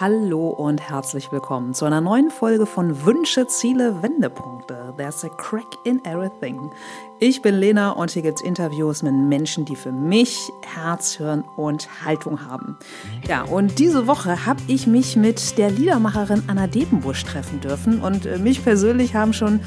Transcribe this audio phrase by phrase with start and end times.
[0.00, 4.92] Hallo und herzlich willkommen zu einer neuen Folge von Wünsche, Ziele, Wendepunkte.
[4.96, 6.72] There's a crack in everything.
[7.20, 11.44] Ich bin Lena und hier gibt es Interviews mit Menschen, die für mich Herz, Hirn
[11.56, 12.76] und Haltung haben.
[13.28, 18.26] Ja, und diese Woche habe ich mich mit der Liedermacherin Anna Debenbusch treffen dürfen und
[18.26, 19.60] äh, mich persönlich haben schon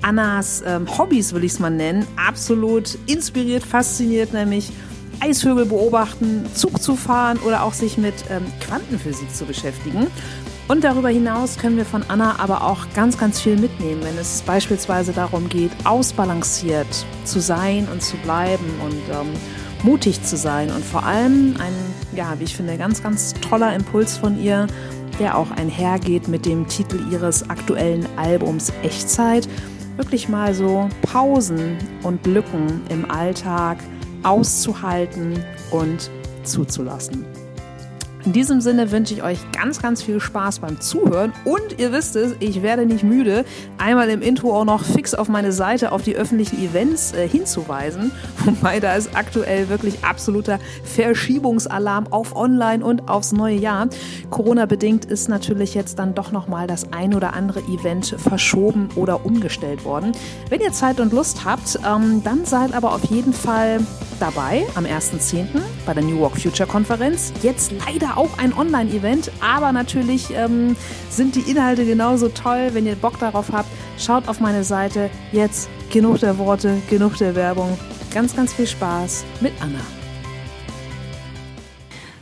[0.00, 4.70] Annas ähm, Hobbys, will ich es mal nennen, absolut inspiriert, fasziniert, nämlich
[5.22, 10.08] Eisvögel beobachten, Zug zu fahren oder auch sich mit ähm, Quantenphysik zu beschäftigen.
[10.66, 14.42] Und darüber hinaus können wir von Anna aber auch ganz, ganz viel mitnehmen, wenn es
[14.42, 16.86] beispielsweise darum geht, ausbalanciert
[17.24, 19.32] zu sein und zu bleiben und ähm,
[19.84, 20.70] mutig zu sein.
[20.70, 21.74] Und vor allem ein,
[22.16, 24.66] ja, wie ich finde, ganz, ganz toller Impuls von ihr,
[25.20, 29.48] der auch einhergeht mit dem Titel ihres aktuellen Albums Echtzeit.
[29.96, 33.78] Wirklich mal so Pausen und Lücken im Alltag
[34.22, 36.10] auszuhalten und
[36.44, 37.24] zuzulassen.
[38.24, 42.14] In diesem Sinne wünsche ich euch ganz, ganz viel Spaß beim Zuhören und ihr wisst
[42.14, 43.44] es, ich werde nicht müde,
[43.78, 48.12] einmal im Intro auch noch fix auf meine Seite auf die öffentlichen Events äh, hinzuweisen,
[48.44, 53.88] wobei da ist aktuell wirklich absoluter Verschiebungsalarm auf Online und aufs neue Jahr.
[54.30, 59.26] Corona bedingt ist natürlich jetzt dann doch nochmal das ein oder andere Event verschoben oder
[59.26, 60.12] umgestellt worden.
[60.48, 63.80] Wenn ihr Zeit und Lust habt, ähm, dann seid aber auf jeden Fall
[64.20, 65.46] dabei am 1.10.
[65.84, 67.32] bei der New York Future Konferenz.
[67.42, 70.76] Jetzt leider auch ein Online-Event, aber natürlich ähm,
[71.10, 72.70] sind die Inhalte genauso toll.
[72.72, 75.10] Wenn ihr Bock darauf habt, schaut auf meine Seite.
[75.32, 77.78] Jetzt genug der Worte, genug der Werbung.
[78.12, 80.01] Ganz, ganz viel Spaß mit Anna.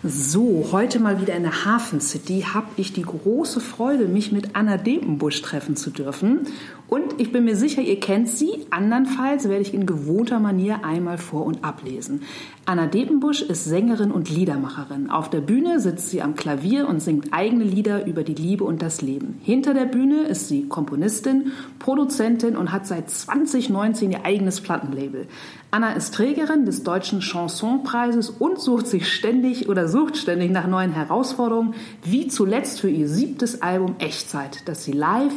[0.02, 4.56] So, heute mal wieder in der Hafen City habe ich die große Freude, mich mit
[4.56, 6.46] Anna Debenbusch treffen zu dürfen.
[6.88, 8.66] Und ich bin mir sicher, ihr kennt sie.
[8.70, 12.22] Andernfalls werde ich in gewohnter Manier einmal vor- und ablesen.
[12.64, 15.10] Anna Debenbusch ist Sängerin und Liedermacherin.
[15.10, 18.80] Auf der Bühne sitzt sie am Klavier und singt eigene Lieder über die Liebe und
[18.80, 19.38] das Leben.
[19.42, 25.28] Hinter der Bühne ist sie Komponistin, Produzentin und hat seit 2019 ihr eigenes Plattenlabel.
[25.72, 30.92] Anna ist Trägerin des Deutschen Chansonpreises und sucht sich ständig oder sucht ständig nach neuen
[30.92, 35.34] Herausforderungen, wie zuletzt für ihr siebtes Album Echtzeit, das sie live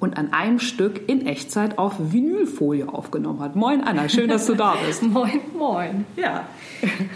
[0.00, 3.54] und an einem Stück in Echtzeit auf Vinylfolie aufgenommen hat.
[3.54, 5.02] Moin Anna, schön, dass du da bist.
[5.04, 6.04] moin, moin.
[6.16, 6.48] Ja.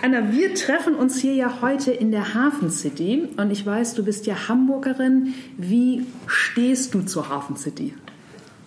[0.03, 4.05] Anna, wir treffen uns hier ja heute in der Hafen City und ich weiß, du
[4.05, 5.35] bist ja Hamburgerin.
[5.57, 7.95] Wie stehst du zur Hafen City?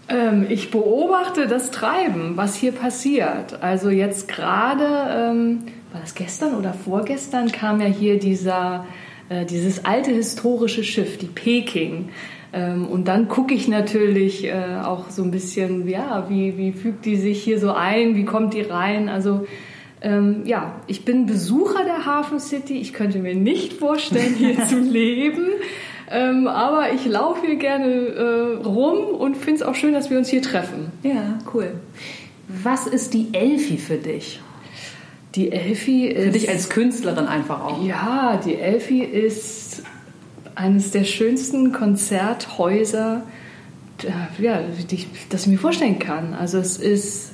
[0.10, 3.62] Ähm, ich beobachte das Treiben, was hier passiert.
[3.62, 5.60] Also jetzt gerade, ähm,
[5.92, 8.86] war das gestern oder vorgestern, kam ja hier dieser,
[9.30, 12.10] äh, dieses alte historische Schiff, die Peking.
[12.52, 17.06] Ähm, und dann gucke ich natürlich äh, auch so ein bisschen, ja, wie, wie fügt
[17.06, 19.10] die sich hier so ein, wie kommt die rein?
[19.10, 19.46] Also
[20.04, 22.78] ähm, ja, ich bin Besucher der Hafen City.
[22.78, 25.48] Ich könnte mir nicht vorstellen, hier zu leben.
[26.14, 30.20] Ähm, aber ich laufe hier gerne äh, rum und finde es auch schön, dass wir
[30.20, 30.92] uns hier treffen.
[31.02, 31.74] Ja, cool.
[32.48, 34.40] Was ist die Elfi für dich?
[35.34, 36.24] Die Elfi ist.
[36.24, 37.84] Für dich als Künstlerin einfach auch.
[37.84, 39.82] Ja, die Elfi ist
[40.54, 43.24] eines der schönsten Konzerthäuser,
[44.38, 44.60] ja,
[44.92, 46.36] die ich, das ich mir vorstellen kann.
[46.36, 47.32] Also es ist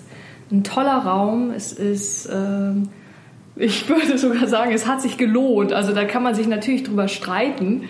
[0.51, 2.71] ein toller Raum, es ist, äh,
[3.57, 5.73] ich würde sogar sagen, es hat sich gelohnt.
[5.73, 7.83] Also da kann man sich natürlich drüber streiten.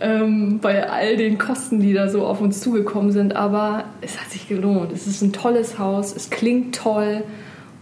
[0.00, 4.30] Ähm, bei all den Kosten, die da so auf uns zugekommen sind, aber es hat
[4.30, 4.92] sich gelohnt.
[4.92, 7.24] Es ist ein tolles Haus, es klingt toll,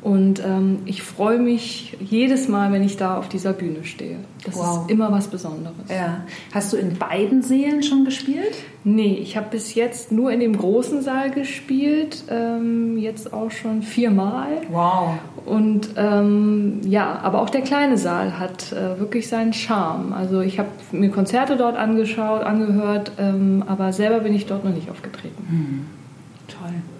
[0.06, 4.19] und ähm, ich freue mich jedes Mal, wenn ich da auf dieser Bühne stehe.
[4.44, 4.82] Das wow.
[4.82, 5.75] ist immer was Besonderes.
[5.88, 6.21] Ja.
[6.53, 8.54] Hast du in beiden Sälen schon gespielt?
[8.84, 13.83] Nee, ich habe bis jetzt nur in dem großen Saal gespielt, ähm, jetzt auch schon
[13.83, 14.62] viermal.
[14.71, 15.19] Wow.
[15.47, 20.12] Und ähm, ja, aber auch der kleine Saal hat äh, wirklich seinen Charme.
[20.12, 24.75] Also ich habe mir Konzerte dort angeschaut, angehört, ähm, aber selber bin ich dort noch
[24.75, 25.47] nicht aufgetreten.
[25.49, 25.87] Hm.
[26.49, 26.96] Toll.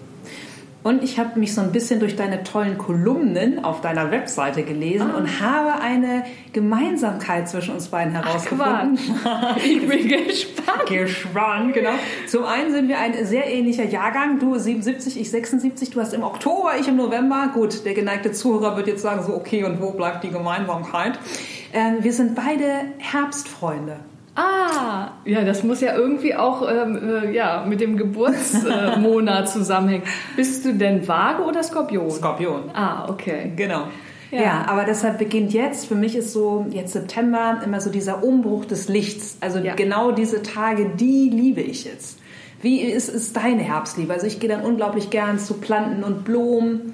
[0.87, 5.11] Und ich habe mich so ein bisschen durch deine tollen Kolumnen auf deiner Webseite gelesen
[5.13, 5.17] ah.
[5.17, 8.97] und habe eine Gemeinsamkeit zwischen uns beiden herausgefunden.
[9.25, 10.85] Ach, ich bin gespannt.
[10.87, 11.89] Gespannt, genau.
[12.27, 14.39] Zum einen sind wir ein sehr ähnlicher Jahrgang.
[14.39, 15.89] Du 77, ich 76.
[15.89, 17.51] Du hast im Oktober, ich im November.
[17.53, 21.19] Gut, der geneigte Zuhörer wird jetzt sagen, so okay, und wo bleibt die Gemeinsamkeit?
[21.73, 23.97] Ähm, wir sind beide Herbstfreunde.
[24.37, 30.03] Ah, ja, das muss ja irgendwie auch ähm, äh, ja, mit dem Geburtsmonat zusammenhängen.
[30.35, 32.11] Bist du denn Waage oder Skorpion?
[32.11, 32.69] Skorpion.
[32.71, 33.51] Ah, okay.
[33.55, 33.87] Genau.
[34.29, 34.41] Ja.
[34.41, 34.65] ja.
[34.67, 38.89] aber deshalb beginnt jetzt, für mich ist so jetzt September immer so dieser Umbruch des
[38.89, 39.37] Lichts.
[39.41, 39.73] Also ja.
[39.73, 42.19] genau diese Tage, die liebe ich jetzt.
[42.61, 44.13] Wie ist, ist deine Herbstliebe?
[44.13, 46.93] Also ich gehe dann unglaublich gern zu Planten und Blumen.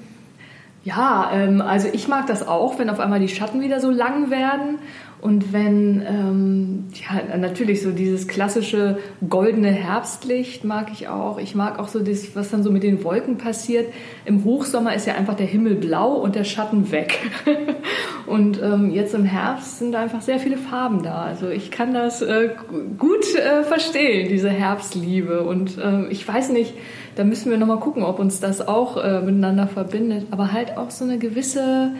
[0.82, 4.30] Ja, ähm, also ich mag das auch, wenn auf einmal die Schatten wieder so lang
[4.30, 4.78] werden
[5.24, 11.38] Und wenn, ähm, ja, natürlich so dieses klassische goldene Herbstlicht mag ich auch.
[11.38, 13.90] Ich mag auch so das, was dann so mit den Wolken passiert.
[14.26, 17.20] Im Hochsommer ist ja einfach der Himmel blau und der Schatten weg.
[18.26, 21.22] und ähm, jetzt im Herbst sind einfach sehr viele Farben da.
[21.22, 22.50] Also ich kann das äh,
[22.98, 25.44] gut äh, verstehen, diese Herbstliebe.
[25.44, 26.74] Und äh, ich weiß nicht,
[27.16, 30.26] da müssen wir nochmal gucken, ob uns das auch äh, miteinander verbindet.
[30.32, 31.92] Aber halt auch so eine gewisse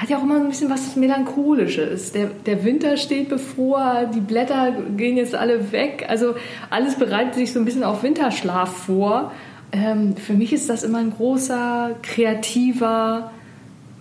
[0.00, 2.12] hat ja auch immer ein bisschen was Melancholisches.
[2.12, 6.06] Der, der Winter steht bevor, die Blätter gehen jetzt alle weg.
[6.08, 6.34] Also
[6.70, 9.30] alles bereitet sich so ein bisschen auf Winterschlaf vor.
[9.72, 13.30] Ähm, für mich ist das immer ein großer, kreativer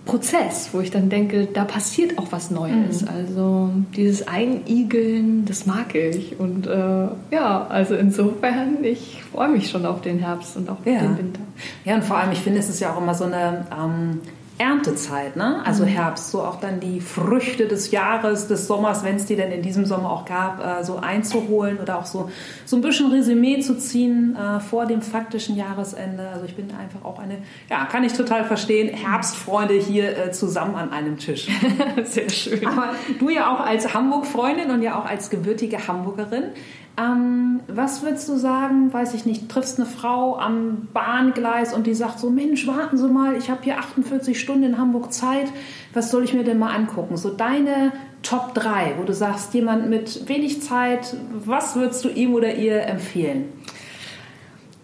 [0.06, 3.02] Prozess, wo ich dann denke, da passiert auch was Neues.
[3.02, 3.08] Mhm.
[3.10, 6.40] Also dieses Einigeln, das mag ich.
[6.40, 10.86] Und äh, ja, also insofern, ich freue mich schon auf den Herbst und auch auf
[10.86, 11.02] ja.
[11.02, 11.42] den Winter.
[11.84, 13.68] Ja, und vor allem, ich finde, es ist ja auch immer so eine...
[13.78, 14.22] Ähm
[14.60, 15.62] Erntezeit, ne?
[15.66, 15.88] also mhm.
[15.88, 19.62] Herbst, so auch dann die Früchte des Jahres, des Sommers, wenn es die denn in
[19.62, 22.30] diesem Sommer auch gab, äh, so einzuholen oder auch so,
[22.66, 26.28] so ein bisschen Resümee zu ziehen äh, vor dem faktischen Jahresende.
[26.34, 27.38] Also ich bin einfach auch eine,
[27.70, 31.48] ja, kann ich total verstehen, Herbstfreunde hier äh, zusammen an einem Tisch.
[32.04, 32.68] Sehr schön.
[32.68, 36.50] Aber du ja auch als Hamburg-Freundin und ja auch als gebürtige Hamburgerin,
[36.98, 41.94] ähm, was würdest du sagen, weiß ich nicht, triffst eine Frau am Bahngleis und die
[41.94, 45.48] sagt so, Mensch, warten Sie mal, ich habe hier 48 Stunden in Hamburg Zeit,
[45.94, 47.16] was soll ich mir denn mal angucken?
[47.18, 51.16] So deine Top 3, wo du sagst, jemand mit wenig Zeit,
[51.46, 53.54] was würdest du ihm oder ihr empfehlen?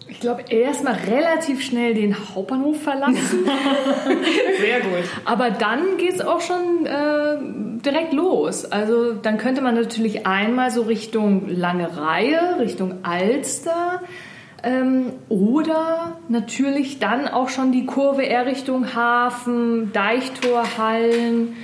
[0.08, 3.44] Ich glaube, erstmal relativ schnell den Hauptbahnhof verlassen.
[4.60, 5.04] Sehr gut.
[5.26, 7.36] Aber dann geht es auch schon äh,
[7.84, 8.64] direkt los.
[8.64, 14.02] Also dann könnte man natürlich einmal so Richtung Lange Reihe, Richtung Alster.
[14.62, 21.56] Ähm, oder natürlich dann auch schon die Kurve eher Richtung Hafen, Deichtorhallen.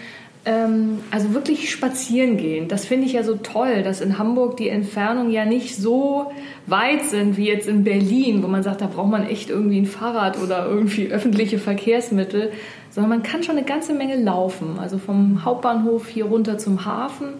[0.44, 2.68] Ähm, also wirklich spazieren gehen.
[2.68, 6.32] Das finde ich ja so toll, dass in Hamburg die Entfernungen ja nicht so
[6.66, 9.86] weit sind wie jetzt in Berlin, wo man sagt, da braucht man echt irgendwie ein
[9.86, 12.52] Fahrrad oder irgendwie öffentliche Verkehrsmittel,
[12.92, 14.78] sondern man kann schon eine ganze Menge laufen.
[14.78, 17.34] Also vom Hauptbahnhof hier runter zum Hafen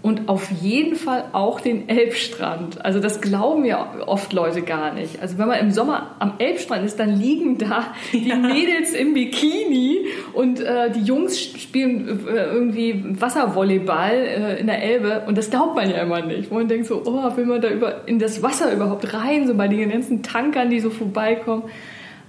[0.00, 2.84] und auf jeden Fall auch den Elbstrand.
[2.84, 5.20] Also das glauben ja oft Leute gar nicht.
[5.20, 8.36] Also wenn man im Sommer am Elbstrand ist, dann liegen da die ja.
[8.36, 15.22] Mädels im Bikini und äh, die Jungs spielen äh, irgendwie Wasservolleyball äh, in der Elbe
[15.26, 16.50] und das glaubt man ja immer nicht.
[16.50, 19.54] Wo man denkt so, oh, will man da über, in das Wasser überhaupt rein, so
[19.54, 21.64] bei den ganzen Tankern, die so vorbeikommen.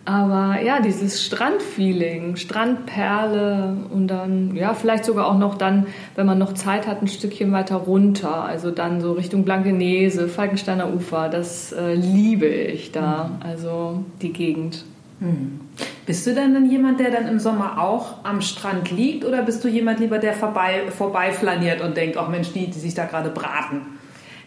[0.06, 6.38] Aber ja, dieses Strandfeeling, Strandperle und dann, ja, vielleicht sogar auch noch dann, wenn man
[6.38, 8.44] noch Zeit hat, ein Stückchen weiter runter.
[8.44, 13.46] Also dann so Richtung Blankenese, Falkensteiner Ufer, das äh, liebe ich da, mhm.
[13.48, 14.84] also die Gegend.
[15.22, 15.62] Mhm.
[16.06, 19.64] Bist du denn dann jemand, der dann im Sommer auch am Strand liegt oder bist
[19.64, 23.06] du jemand lieber, der vorbei, vorbei flaniert und denkt, ach Mensch, die, die sich da
[23.06, 23.82] gerade braten?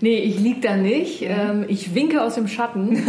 [0.00, 1.22] Nee, ich lieg da nicht.
[1.22, 2.98] Ähm, ich winke aus dem Schatten.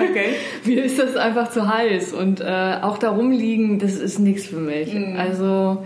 [0.00, 0.34] okay.
[0.64, 2.12] Mir ist das einfach zu heiß.
[2.12, 4.92] Und äh, auch da rumliegen, das ist nichts für mich.
[4.92, 5.16] Mhm.
[5.16, 5.84] Also,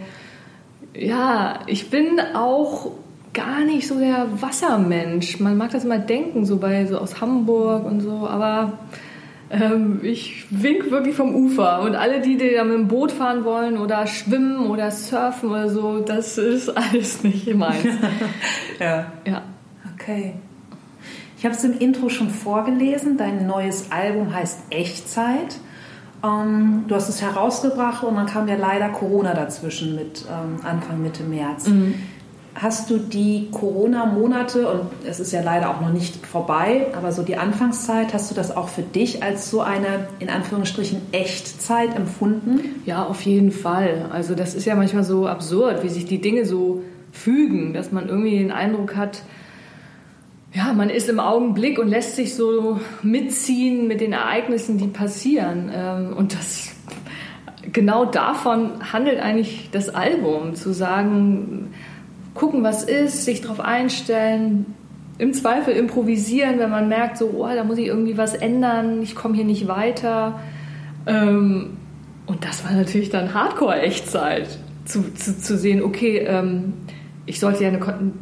[0.95, 2.93] ja, ich bin auch
[3.35, 5.41] gar nicht so der Wassermensch.
[5.41, 8.79] Man mag das immer denken, so bei so aus Hamburg und so, aber
[9.51, 11.83] ähm, ich wink wirklich vom Ufer.
[11.83, 15.69] Und alle, die, die da mit dem Boot fahren wollen oder schwimmen oder surfen oder
[15.69, 17.85] so, das ist alles nicht meins.
[18.81, 19.13] ja.
[19.27, 19.43] Ja.
[20.05, 20.35] Okay.
[21.39, 23.17] Ich habe es im Intro schon vorgelesen.
[23.17, 25.57] Dein neues Album heißt Echtzeit.
[26.23, 31.03] Ähm, du hast es herausgebracht und dann kam ja leider Corona dazwischen mit ähm, Anfang
[31.03, 31.69] Mitte März.
[31.69, 31.95] Mhm.
[32.55, 37.23] Hast du die Corona-Monate, und es ist ja leider auch noch nicht vorbei, aber so
[37.23, 42.83] die Anfangszeit, hast du das auch für dich als so eine, in Anführungsstrichen, Echtzeit empfunden?
[42.85, 44.07] Ja, auf jeden Fall.
[44.13, 48.09] Also das ist ja manchmal so absurd, wie sich die Dinge so fügen, dass man
[48.09, 49.23] irgendwie den Eindruck hat,
[50.55, 55.71] ja, man ist im Augenblick und lässt sich so mitziehen mit den Ereignissen, die passieren.
[55.75, 56.73] Ähm, und das
[57.73, 61.75] genau davon handelt eigentlich das Album, zu sagen,
[62.35, 64.67] gucken, was ist, sich darauf einstellen,
[65.19, 69.15] im Zweifel improvisieren, wenn man merkt, so, oh, da muss ich irgendwie was ändern, ich
[69.15, 70.41] komme hier nicht weiter.
[71.07, 71.77] Ähm,
[72.27, 76.75] und das war natürlich dann Hardcore-Echtzeit, zu, zu, zu sehen, okay, ähm,
[77.27, 77.81] ich sollte ja eine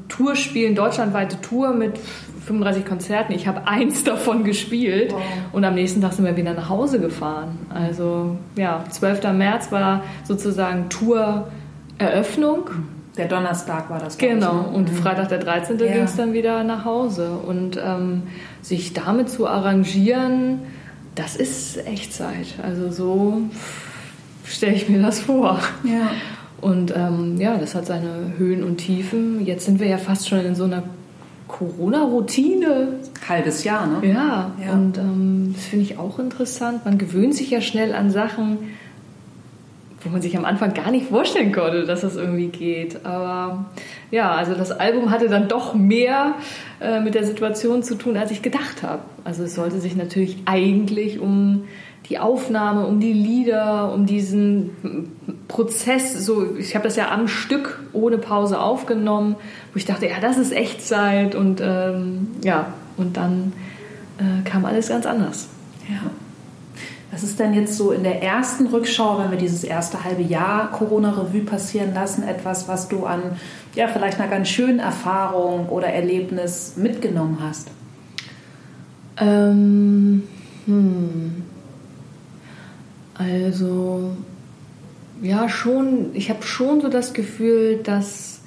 [0.09, 1.99] Tour spielen, deutschlandweite Tour mit
[2.47, 3.33] 35 Konzerten.
[3.33, 5.23] Ich habe eins davon gespielt wow.
[5.53, 7.59] und am nächsten Tag sind wir wieder nach Hause gefahren.
[7.71, 9.33] Also ja, 12.
[9.33, 12.71] März war sozusagen Toureröffnung.
[13.17, 14.17] Der Donnerstag war das.
[14.17, 14.69] Genau, ne?
[14.69, 14.97] und mhm.
[14.97, 15.79] Freitag der 13.
[15.79, 15.87] Ja.
[15.87, 17.33] ging es dann wieder nach Hause.
[17.47, 18.23] Und ähm,
[18.63, 20.61] sich damit zu arrangieren,
[21.15, 22.55] das ist Echtzeit.
[22.63, 23.43] Also so
[24.47, 25.61] stelle ich mir das vor.
[25.85, 26.11] Ja.
[26.63, 29.45] Und ähm, ja, das hat seine Höhen und Tiefen.
[29.45, 30.85] Jetzt sind wir ja fast schon in so einer
[31.49, 33.01] Corona-Routine.
[33.29, 34.09] Halbes Jahr, ne?
[34.09, 34.73] Ja, ja.
[34.73, 36.85] und ähm, das finde ich auch interessant.
[36.85, 38.59] Man gewöhnt sich ja schnell an Sachen,
[40.03, 43.05] wo man sich am Anfang gar nicht vorstellen konnte, dass das irgendwie geht.
[43.05, 43.67] Aber
[44.13, 46.35] ja, also das Album hatte dann doch mehr
[46.81, 49.03] äh, mit der Situation zu tun, als ich gedacht habe.
[49.25, 51.65] Also es sollte sich natürlich eigentlich um
[52.09, 55.13] die Aufnahme, um die Lieder, um diesen
[55.49, 59.37] Prozess, so ich habe das ja am Stück ohne Pause aufgenommen,
[59.73, 63.53] wo ich dachte, ja, das ist Echtzeit und ähm, ja, und dann
[64.19, 65.49] äh, kam alles ganz anders.
[65.89, 66.11] Ja.
[67.13, 70.71] Was ist denn jetzt so in der ersten Rückschau, wenn wir dieses erste halbe Jahr
[70.73, 73.23] Corona-Revue passieren lassen, etwas, was du an
[73.75, 77.69] ja, vielleicht einer ganz schönen Erfahrung oder Erlebnis mitgenommen hast?
[79.19, 80.23] Ähm,
[80.65, 81.43] hm.
[83.23, 84.17] Also,
[85.23, 88.41] ja, schon, ich habe schon so das Gefühl, dass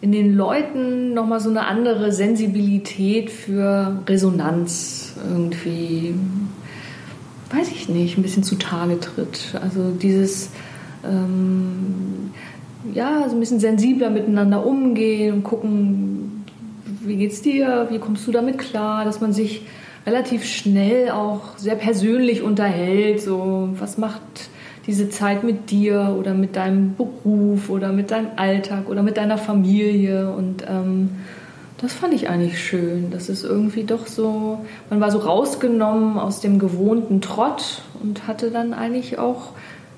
[0.00, 6.14] in den Leuten nochmal so eine andere Sensibilität für Resonanz irgendwie,
[7.50, 9.54] weiß ich nicht, ein bisschen zutage tritt.
[9.60, 10.50] Also dieses,
[11.04, 12.30] ähm,
[12.94, 16.44] ja, so ein bisschen sensibler miteinander umgehen und gucken,
[17.00, 19.62] wie geht's dir, wie kommst du damit klar, dass man sich
[20.06, 24.22] relativ schnell auch sehr persönlich unterhält, so was macht
[24.86, 29.36] diese Zeit mit dir oder mit deinem Beruf oder mit deinem Alltag oder mit deiner
[29.36, 31.10] Familie und ähm,
[31.78, 33.10] das fand ich eigentlich schön.
[33.10, 38.50] Das ist irgendwie doch so, man war so rausgenommen aus dem gewohnten Trott und hatte
[38.50, 39.50] dann eigentlich auch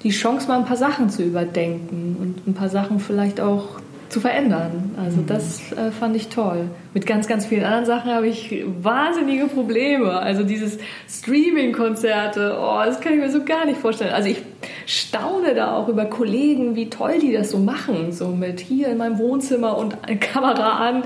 [0.02, 4.20] die Chance, mal ein paar Sachen zu überdenken und ein paar Sachen vielleicht auch zu
[4.20, 4.94] verändern.
[4.96, 5.26] Also mhm.
[5.26, 6.70] das äh, fand ich toll.
[6.94, 10.18] Mit ganz, ganz vielen anderen Sachen habe ich wahnsinnige Probleme.
[10.18, 14.12] Also dieses Streaming-Konzerte, oh, das kann ich mir so gar nicht vorstellen.
[14.12, 14.42] Also ich
[14.86, 18.12] staune da auch über Kollegen, wie toll die das so machen.
[18.12, 21.04] So mit hier in meinem Wohnzimmer und eine Kamera an.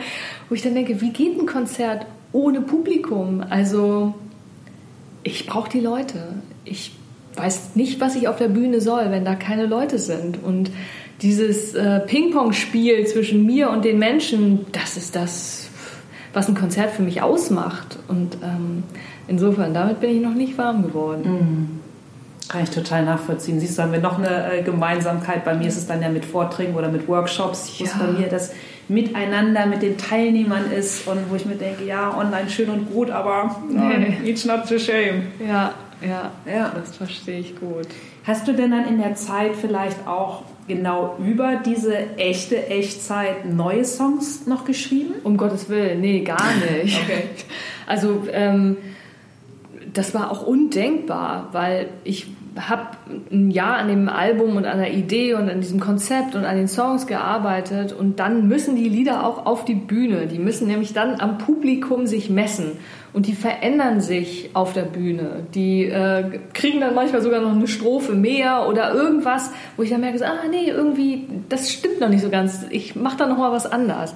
[0.49, 3.45] Wo ich dann denke, wie geht ein Konzert ohne Publikum?
[3.49, 4.15] Also
[5.25, 6.35] ich brauche die Leute.
[6.65, 6.93] Ich
[7.35, 10.43] weiß nicht, was ich auf der Bühne soll, wenn da keine Leute sind.
[10.43, 10.71] Und
[11.23, 15.69] dieses äh, Ping-Pong-Spiel zwischen mir und den Menschen, das ist das,
[16.33, 17.99] was ein Konzert für mich ausmacht.
[18.09, 18.83] Und ähm,
[19.29, 21.23] insofern, damit bin ich noch nicht warm geworden.
[21.25, 21.81] Mhm.
[22.49, 23.61] Kann ich total nachvollziehen.
[23.61, 25.45] Siehst du, haben wir noch eine äh, Gemeinsamkeit.
[25.45, 27.91] Bei mir ist es dann ja mit Vorträgen oder mit Workshops, wo ja.
[27.99, 28.53] bei mir das
[28.89, 33.11] Miteinander mit den Teilnehmern ist und wo ich mir denke, ja, online schön und gut,
[33.11, 34.29] aber nee.
[34.29, 35.29] it's not the shame.
[35.47, 35.73] Ja,
[36.07, 37.87] ja, ja, das verstehe ich gut.
[38.25, 43.85] Hast du denn dann in der Zeit vielleicht auch genau über diese echte Echtzeit neue
[43.85, 45.15] Songs noch geschrieben?
[45.25, 47.01] Um Gottes Willen, nee, gar nicht.
[47.03, 47.25] okay.
[47.87, 48.77] Also ähm,
[49.93, 52.29] das war auch undenkbar, weil ich
[52.59, 52.89] habe
[53.31, 56.57] ein Jahr an dem Album und an der Idee und an diesem Konzept und an
[56.57, 60.27] den Songs gearbeitet und dann müssen die Lieder auch auf die Bühne.
[60.27, 62.73] Die müssen nämlich dann am Publikum sich messen
[63.13, 65.47] und die verändern sich auf der Bühne.
[65.55, 70.01] Die äh, kriegen dann manchmal sogar noch eine Strophe mehr oder irgendwas, wo ich dann
[70.01, 72.67] merke, ah nee, irgendwie, das stimmt noch nicht so ganz.
[72.71, 74.15] Ich mache da noch mal was anders.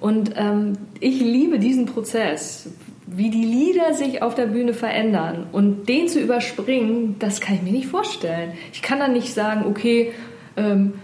[0.00, 2.68] Und ähm, ich liebe diesen Prozess,
[3.16, 7.62] wie die Lieder sich auf der Bühne verändern und den zu überspringen, das kann ich
[7.62, 8.52] mir nicht vorstellen.
[8.72, 10.12] Ich kann dann nicht sagen, okay,
[10.56, 10.94] ähm,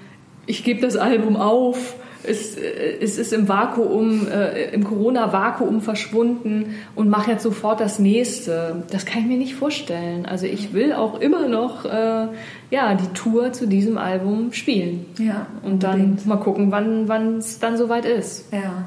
[0.47, 6.75] ich gebe das Album auf, es, äh, es ist im Vakuum, äh, im Corona-Vakuum verschwunden
[6.95, 8.85] und mache jetzt sofort das nächste.
[8.91, 10.27] Das kann ich mir nicht vorstellen.
[10.27, 12.29] Also ich will auch immer noch äh,
[12.71, 15.07] ja, die Tour zu diesem Album spielen.
[15.19, 15.47] Ja.
[15.63, 16.27] Und dann unbedingt.
[16.27, 18.53] mal gucken, wann es dann soweit ist.
[18.53, 18.87] Ja.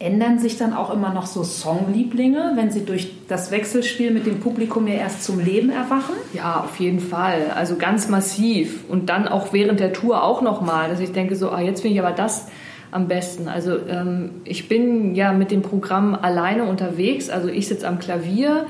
[0.00, 4.38] Ändern sich dann auch immer noch so Songlieblinge, wenn sie durch das Wechselspiel mit dem
[4.38, 6.14] Publikum ja erst zum Leben erwachen?
[6.32, 7.50] Ja, auf jeden Fall.
[7.56, 8.88] Also ganz massiv.
[8.88, 11.94] Und dann auch während der Tour auch nochmal, dass ich denke so, ah, jetzt finde
[11.94, 12.46] ich aber das
[12.92, 13.48] am besten.
[13.48, 17.28] Also ähm, ich bin ja mit dem Programm alleine unterwegs.
[17.28, 18.66] Also ich sitze am Klavier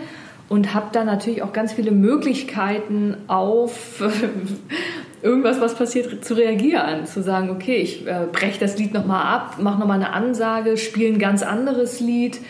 [0.49, 4.03] und habe da natürlich auch ganz viele Möglichkeiten auf
[5.23, 9.57] irgendwas, was passiert, zu reagieren, zu sagen, okay, ich äh, breche das Lied nochmal ab,
[9.61, 12.41] mache nochmal eine Ansage, spiele ein ganz anderes Lied.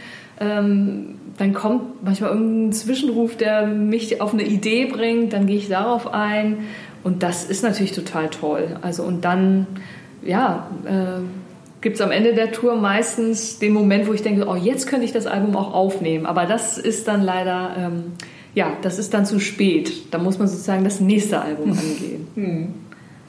[0.40, 5.68] Ähm, dann kommt manchmal irgendein Zwischenruf, der mich auf eine Idee bringt, dann gehe ich
[5.68, 6.58] darauf ein
[7.04, 8.76] und das ist natürlich total toll.
[8.82, 9.66] Also und dann,
[10.22, 11.20] ja, äh,
[11.80, 15.04] gibt es am Ende der Tour meistens den Moment, wo ich denke, oh, jetzt könnte
[15.04, 16.26] ich das Album auch aufnehmen.
[16.26, 18.12] Aber das ist dann leider ähm,
[18.54, 20.12] ja, das ist dann zu spät.
[20.12, 22.26] Da muss man sozusagen das nächste Album angehen.
[22.34, 22.74] Hm.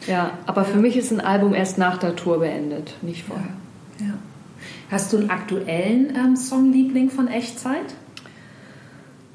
[0.08, 3.54] Ja, aber für mich ist ein Album erst nach der Tour beendet, nicht vorher.
[4.00, 4.08] Ja.
[4.08, 4.14] ja.
[4.90, 7.96] Hast du einen aktuellen ähm, Songliebling von Echtzeit?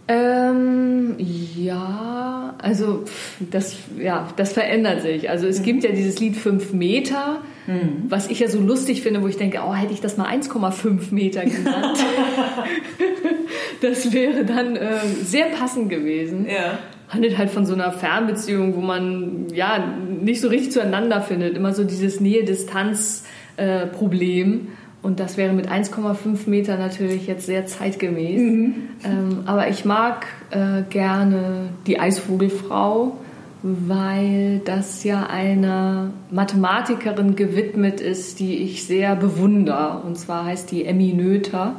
[0.06, 3.04] Ähm, ja, also
[3.38, 5.30] das, ja, das verändert sich.
[5.30, 5.64] Also es mhm.
[5.64, 8.04] gibt ja dieses Lied 5 Meter, mhm.
[8.08, 11.14] was ich ja so lustig finde, wo ich denke, oh, hätte ich das mal 1,5
[11.14, 11.98] Meter genannt.
[13.80, 16.46] das wäre dann äh, sehr passend gewesen.
[16.48, 16.78] Ja.
[17.08, 19.84] Handelt halt von so einer Fernbeziehung, wo man ja
[20.22, 21.56] nicht so richtig zueinander findet.
[21.56, 24.54] Immer so dieses Nähe-Distanz-Problem.
[24.54, 24.60] Äh,
[25.04, 28.40] und das wäre mit 1,5 Meter natürlich jetzt sehr zeitgemäß.
[28.40, 28.74] Mhm.
[29.04, 33.14] Ähm, aber ich mag äh, gerne die Eisvogelfrau,
[33.62, 40.00] weil das ja einer Mathematikerin gewidmet ist, die ich sehr bewundere.
[40.06, 41.76] Und zwar heißt die Emmy Noether.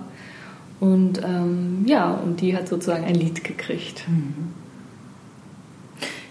[0.80, 4.08] Und ähm, ja, und die hat sozusagen ein Lied gekriegt.
[4.08, 4.65] Mhm.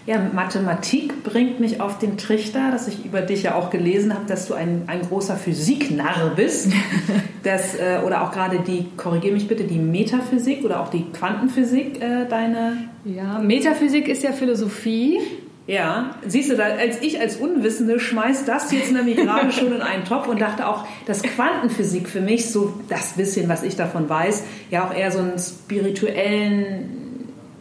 [0.07, 4.25] Ja, Mathematik bringt mich auf den Trichter, dass ich über dich ja auch gelesen habe,
[4.27, 6.71] dass du ein, ein großer Physiknarr bist.
[7.43, 12.01] das, äh, oder auch gerade die, korrigiere mich bitte, die Metaphysik oder auch die Quantenphysik
[12.01, 12.89] äh, deine.
[13.03, 15.19] Ja, Metaphysik ist ja Philosophie.
[15.67, 20.05] Ja, siehst du, als ich als Unwissende schmeiß das jetzt nämlich gerade schon in einen
[20.05, 24.43] Topf und dachte auch, dass Quantenphysik für mich so das bisschen, was ich davon weiß,
[24.69, 27.04] ja auch eher so einen spirituellen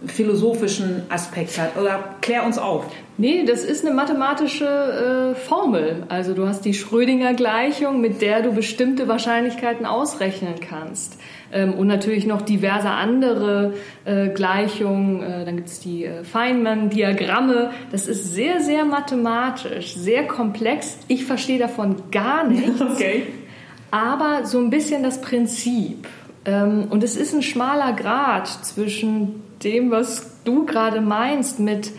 [0.06, 1.76] philosophischen Aspekt hat.
[1.76, 2.86] Oder klär uns auf.
[3.16, 6.02] Nee, das ist eine mathematische äh, Formel.
[6.08, 11.16] Also du hast die Schrödinger Gleichung, mit der du bestimmte Wahrscheinlichkeiten ausrechnen kannst.
[11.52, 15.22] Ähm, und natürlich noch diverse andere äh, Gleichungen.
[15.22, 17.70] Äh, dann gibt es die äh, Feynman-Diagramme.
[17.92, 20.98] Das ist sehr, sehr mathematisch, sehr komplex.
[21.06, 22.80] Ich verstehe davon gar nichts.
[22.94, 23.26] Okay.
[23.90, 26.08] Aber so ein bisschen das Prinzip.
[26.44, 31.92] Ähm, und es ist ein schmaler Grad zwischen dem, was du gerade meinst mit,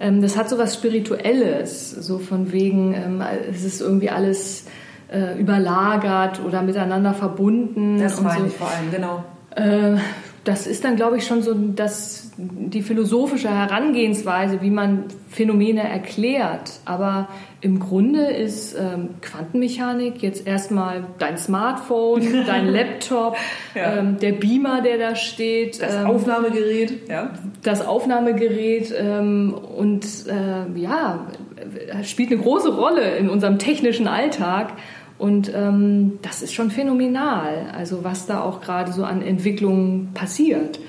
[0.00, 4.66] ähm, das hat so was Spirituelles, so von wegen, ähm, es ist irgendwie alles
[5.12, 7.98] äh, überlagert oder miteinander verbunden.
[7.98, 8.46] Das meine so.
[8.46, 9.24] ich vor allem, genau.
[9.54, 9.98] Äh,
[10.44, 16.80] das ist dann, glaube ich, schon so das, die philosophische Herangehensweise, wie man Phänomene erklärt.
[16.84, 17.28] Aber
[17.64, 23.36] im Grunde ist ähm, Quantenmechanik jetzt erstmal dein Smartphone, dein Laptop,
[23.74, 23.96] ja.
[23.96, 25.80] ähm, der Beamer, der da steht.
[25.80, 27.08] Das ähm, Aufnahmegerät.
[27.08, 27.30] Ja.
[27.62, 28.94] Das Aufnahmegerät.
[28.94, 31.26] Ähm, und äh, ja,
[32.02, 34.74] spielt eine große Rolle in unserem technischen Alltag.
[35.16, 40.80] Und ähm, das ist schon phänomenal, also was da auch gerade so an Entwicklungen passiert.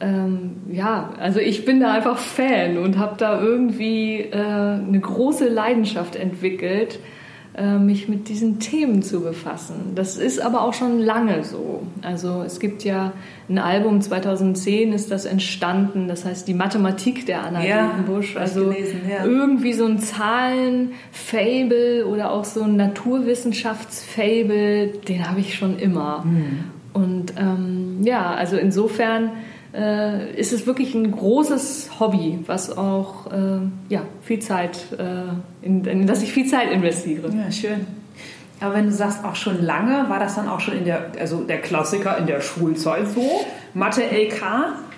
[0.00, 5.46] Ähm, ja, also ich bin da einfach Fan und habe da irgendwie äh, eine große
[5.48, 6.98] Leidenschaft entwickelt,
[7.54, 9.92] äh, mich mit diesen Themen zu befassen.
[9.94, 11.82] Das ist aber auch schon lange so.
[12.00, 13.12] Also es gibt ja
[13.48, 18.36] ein Album 2010 ist das entstanden, das heißt die Mathematik der Anna ja, Busch.
[18.36, 19.26] Also gelesen, ja.
[19.26, 26.24] irgendwie so ein Zahlen-Fable oder auch so ein Naturwissenschafts-Fable, den habe ich schon immer.
[26.24, 26.64] Mhm.
[26.92, 29.30] Und ähm, ja, also insofern
[29.74, 35.84] äh, ist es wirklich ein großes Hobby, was auch äh, ja, viel Zeit, äh, in,
[35.84, 37.30] in das ich viel Zeit investiere.
[37.34, 37.86] Ja, schön.
[38.60, 41.42] Aber wenn du sagst auch schon lange, war das dann auch schon in der, also
[41.44, 43.46] der Klassiker in der Schulzeit so?
[43.72, 44.42] Mathe LK?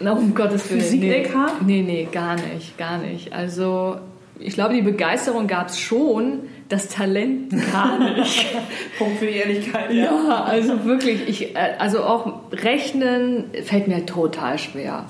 [0.01, 0.81] Na, um Gottes Willen.
[0.81, 1.63] Physik nee, LK?
[1.65, 3.33] Nee, nee, gar nicht, gar nicht.
[3.33, 3.99] Also
[4.41, 6.41] ich glaube, die Begeisterung gab es schon,
[6.73, 8.47] das Talent gar nicht.
[8.99, 9.93] Punkt für die Ehrlichkeit.
[9.93, 15.05] Ja, ja also wirklich, ich, äh, also auch Rechnen fällt mir total schwer.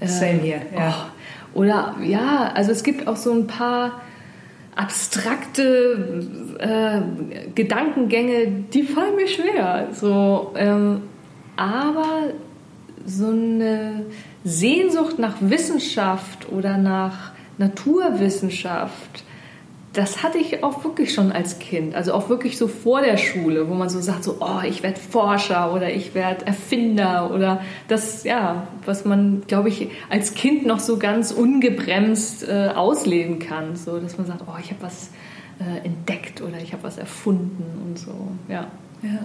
[0.00, 0.62] Same hier.
[0.74, 1.10] Ja.
[1.54, 4.02] Oh, oder ja, also es gibt auch so ein paar
[4.74, 6.26] abstrakte
[6.58, 9.88] äh, Gedankengänge, die fallen mir schwer.
[9.92, 11.02] So, ähm,
[11.56, 12.32] aber
[13.06, 14.06] so eine
[14.42, 19.24] Sehnsucht nach Wissenschaft oder nach Naturwissenschaft,
[19.94, 21.94] das hatte ich auch wirklich schon als Kind.
[21.94, 24.98] Also auch wirklich so vor der Schule, wo man so sagt, so, oh, ich werde
[24.98, 30.80] Forscher oder ich werde Erfinder oder das, ja, was man, glaube ich, als Kind noch
[30.80, 33.76] so ganz ungebremst äh, ausleben kann.
[33.76, 35.10] So, dass man sagt, oh, ich habe was
[35.60, 38.12] äh, entdeckt oder ich habe was erfunden und so,
[38.48, 38.66] ja.
[39.02, 39.20] ja.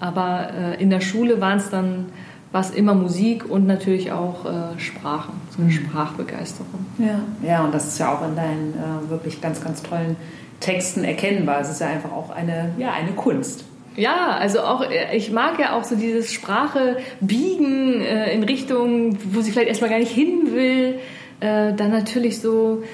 [0.00, 2.06] Aber äh, in der Schule waren es dann
[2.54, 5.74] war es immer Musik und natürlich auch äh, Sprachen, so eine mhm.
[5.74, 6.86] Sprachbegeisterung.
[6.98, 7.18] Ja.
[7.42, 10.14] ja, und das ist ja auch in deinen äh, wirklich ganz, ganz tollen
[10.60, 11.62] Texten erkennbar.
[11.62, 13.64] Es ist ja einfach auch eine, ja, eine Kunst.
[13.96, 19.18] Ja, also auch, äh, ich mag ja auch so dieses Sprache biegen äh, in Richtungen,
[19.32, 21.00] wo sie vielleicht erstmal gar nicht hin will.
[21.40, 22.84] Äh, dann natürlich so,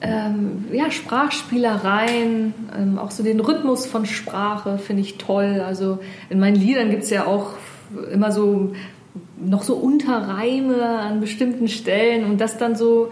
[0.00, 5.60] ähm, ja, Sprachspielereien, ähm, auch so den Rhythmus von Sprache finde ich toll.
[5.66, 5.98] Also
[6.30, 7.54] in meinen Liedern gibt es ja auch
[8.12, 8.74] immer so
[9.40, 13.10] noch so Unterreime an bestimmten Stellen und das dann so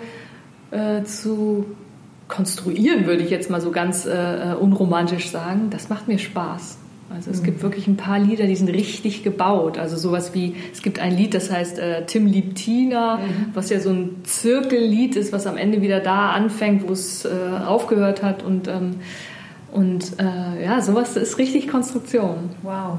[0.71, 1.67] äh, zu
[2.29, 6.79] konstruieren, würde ich jetzt mal so ganz äh, unromantisch sagen, das macht mir Spaß.
[7.09, 7.45] Also es mhm.
[7.45, 9.79] gibt wirklich ein paar Lieder, die sind richtig gebaut.
[9.79, 13.51] Also sowas wie, es gibt ein Lied, das heißt äh, Tim liebt Tina, mhm.
[13.55, 17.29] was ja so ein Zirkellied ist, was am Ende wieder da anfängt, wo es äh,
[17.65, 18.43] aufgehört hat.
[18.43, 18.97] Und, ähm,
[19.73, 22.51] und äh, ja, sowas ist richtig Konstruktion.
[22.63, 22.99] Wow,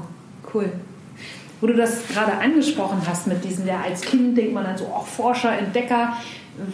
[0.54, 0.72] cool.
[1.60, 4.84] Wo du das gerade angesprochen hast mit diesem, ja, als Kind denkt man dann so,
[4.86, 6.12] auch Forscher, Entdecker.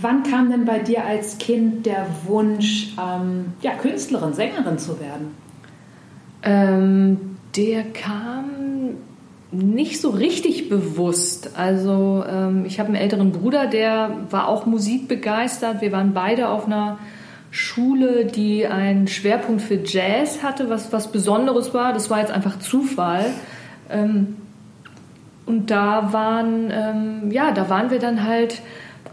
[0.01, 5.35] Wann kam denn bei dir als Kind der Wunsch, ähm, ja, Künstlerin, Sängerin zu werden?
[6.43, 8.45] Ähm, der kam
[9.51, 11.51] nicht so richtig bewusst.
[11.57, 15.81] Also ähm, ich habe einen älteren Bruder, der war auch musikbegeistert.
[15.81, 16.99] Wir waren beide auf einer
[17.51, 21.93] Schule, die einen Schwerpunkt für Jazz hatte, was was Besonderes war.
[21.93, 23.27] Das war jetzt einfach Zufall.
[23.89, 24.37] Ähm,
[25.47, 28.63] und da waren, ähm, ja, da waren wir dann halt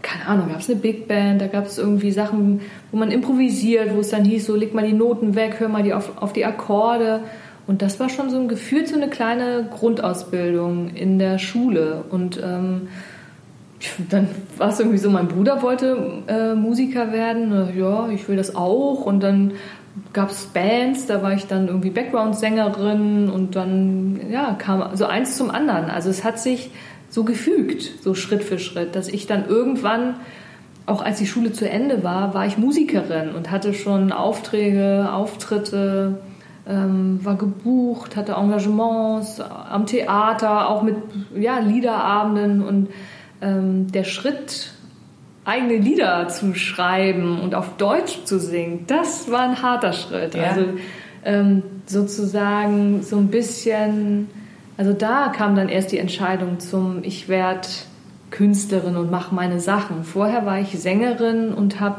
[0.02, 3.94] keine Ahnung, gab es eine Big Band, da gab es irgendwie Sachen, wo man improvisiert,
[3.94, 6.32] wo es dann hieß, so leg mal die Noten weg, hör mal die auf, auf
[6.32, 7.20] die Akkorde.
[7.66, 12.04] Und das war schon so ein Gefühl, so eine kleine Grundausbildung in der Schule.
[12.10, 12.88] Und ähm,
[14.10, 17.78] dann war es irgendwie so, mein Bruder wollte äh, Musiker werden.
[17.78, 19.06] Ja, ich will das auch.
[19.06, 19.52] Und dann
[20.12, 25.36] gab es Bands, da war ich dann irgendwie Background-Sängerin und dann ja, kam so eins
[25.36, 25.90] zum anderen.
[25.90, 26.70] Also es hat sich
[27.10, 30.14] so gefügt, so Schritt für Schritt, dass ich dann irgendwann,
[30.86, 36.20] auch als die Schule zu Ende war, war ich Musikerin und hatte schon Aufträge, Auftritte,
[36.66, 40.96] ähm, war gebucht, hatte Engagements am Theater, auch mit
[41.36, 42.88] ja, Liederabenden und
[43.40, 44.72] ähm, der Schritt,
[45.44, 50.34] eigene Lieder zu schreiben und auf Deutsch zu singen, das war ein harter Schritt.
[50.34, 50.44] Ja.
[50.44, 50.64] Also
[51.24, 54.28] ähm, sozusagen so ein bisschen
[54.76, 57.68] also da kam dann erst die Entscheidung zum, ich werde
[58.30, 60.04] Künstlerin und mache meine Sachen.
[60.04, 61.98] Vorher war ich Sängerin und habe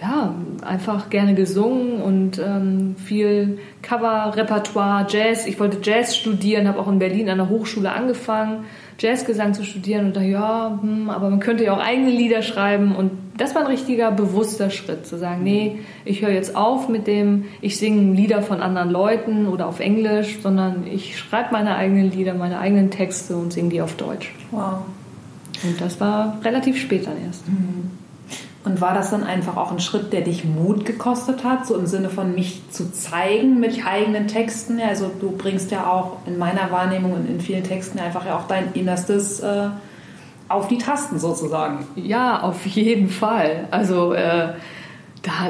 [0.00, 5.46] ja, einfach gerne gesungen und ähm, viel Cover-Repertoire, Jazz.
[5.46, 8.64] Ich wollte Jazz studieren, habe auch in Berlin an der Hochschule angefangen,
[9.00, 12.94] Jazzgesang zu studieren und da ja, hm, aber man könnte ja auch eigene Lieder schreiben
[12.94, 17.06] und das war ein richtiger bewusster Schritt, zu sagen, nee, ich höre jetzt auf mit
[17.06, 22.10] dem, ich singe Lieder von anderen Leuten oder auf Englisch, sondern ich schreibe meine eigenen
[22.10, 24.34] Lieder, meine eigenen Texte und singe die auf Deutsch.
[24.50, 24.80] Wow.
[25.64, 27.48] Und das war relativ spät dann erst.
[27.48, 27.90] Mhm.
[28.68, 31.86] Und war das dann einfach auch ein Schritt, der dich Mut gekostet hat, so im
[31.86, 34.78] Sinne von mich zu zeigen mit eigenen Texten?
[34.78, 38.46] Also du bringst ja auch in meiner Wahrnehmung und in vielen Texten einfach ja auch
[38.46, 39.68] dein Innerstes äh,
[40.48, 41.86] auf die Tasten sozusagen.
[41.96, 43.68] Ja, auf jeden Fall.
[43.70, 44.52] Also äh,
[45.22, 45.48] da,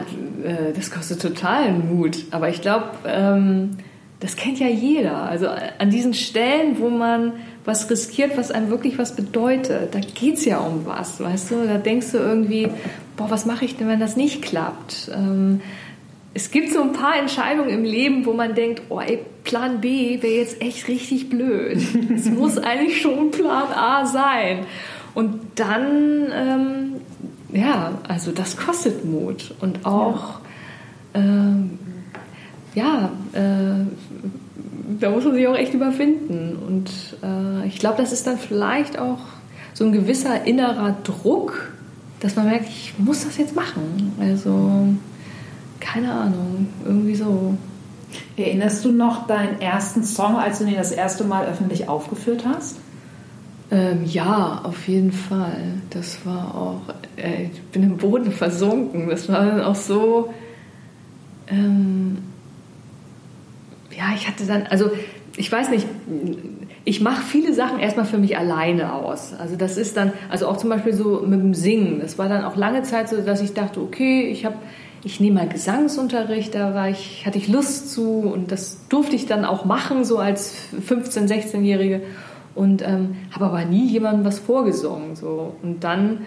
[0.48, 2.18] äh, das kostet total Mut.
[2.31, 3.78] Aber ich glaube, ähm,
[4.20, 5.24] das kennt ja jeder.
[5.24, 7.33] Also an diesen Stellen, wo man
[7.64, 11.66] was riskiert, was einem wirklich was bedeutet, da geht es ja um was, weißt du?
[11.66, 12.68] Da denkst du irgendwie,
[13.18, 15.11] boah, was mache ich denn, wenn das nicht klappt?
[15.14, 15.61] Ähm,
[16.33, 20.22] es gibt so ein paar Entscheidungen im Leben, wo man denkt, oh ey, Plan B
[20.22, 21.78] wäre jetzt echt richtig blöd.
[22.14, 24.66] Es muss eigentlich schon Plan A sein.
[25.14, 26.92] Und dann, ähm,
[27.52, 30.40] ja, also das kostet Mut und auch,
[31.14, 31.78] ja, ähm,
[32.74, 33.85] ja äh,
[35.00, 36.57] da muss man sich auch echt überwinden.
[36.57, 36.90] Und
[37.22, 39.18] äh, ich glaube, das ist dann vielleicht auch
[39.74, 41.72] so ein gewisser innerer Druck,
[42.20, 44.12] dass man merkt, ich muss das jetzt machen.
[44.20, 44.88] Also,
[45.81, 47.57] keine Ahnung, irgendwie so.
[48.37, 52.76] Erinnerst du noch deinen ersten Song, als du ihn das erste Mal öffentlich aufgeführt hast?
[53.70, 55.74] Ähm, ja, auf jeden Fall.
[55.90, 56.81] Das war auch,
[57.16, 59.09] äh, ich bin im Boden versunken.
[59.11, 60.33] Das war dann auch so,
[61.48, 62.18] ähm,
[63.90, 64.90] ja, ich hatte dann, also
[65.37, 65.87] ich weiß nicht,
[66.88, 69.35] ich mache viele Sachen erstmal für mich alleine aus.
[69.38, 72.01] Also das ist dann, also auch zum Beispiel so mit dem Singen.
[72.01, 74.57] Das war dann auch lange Zeit so, dass ich dachte, okay, ich habe,
[75.05, 79.27] ich nehme mal Gesangsunterricht, da war ich, hatte ich Lust zu und das durfte ich
[79.27, 80.55] dann auch machen, so als
[80.88, 82.01] 15-, 16-Jährige
[82.55, 85.14] und ähm, habe aber nie jemandem was vorgesungen.
[85.14, 85.57] So.
[85.62, 86.22] Und dann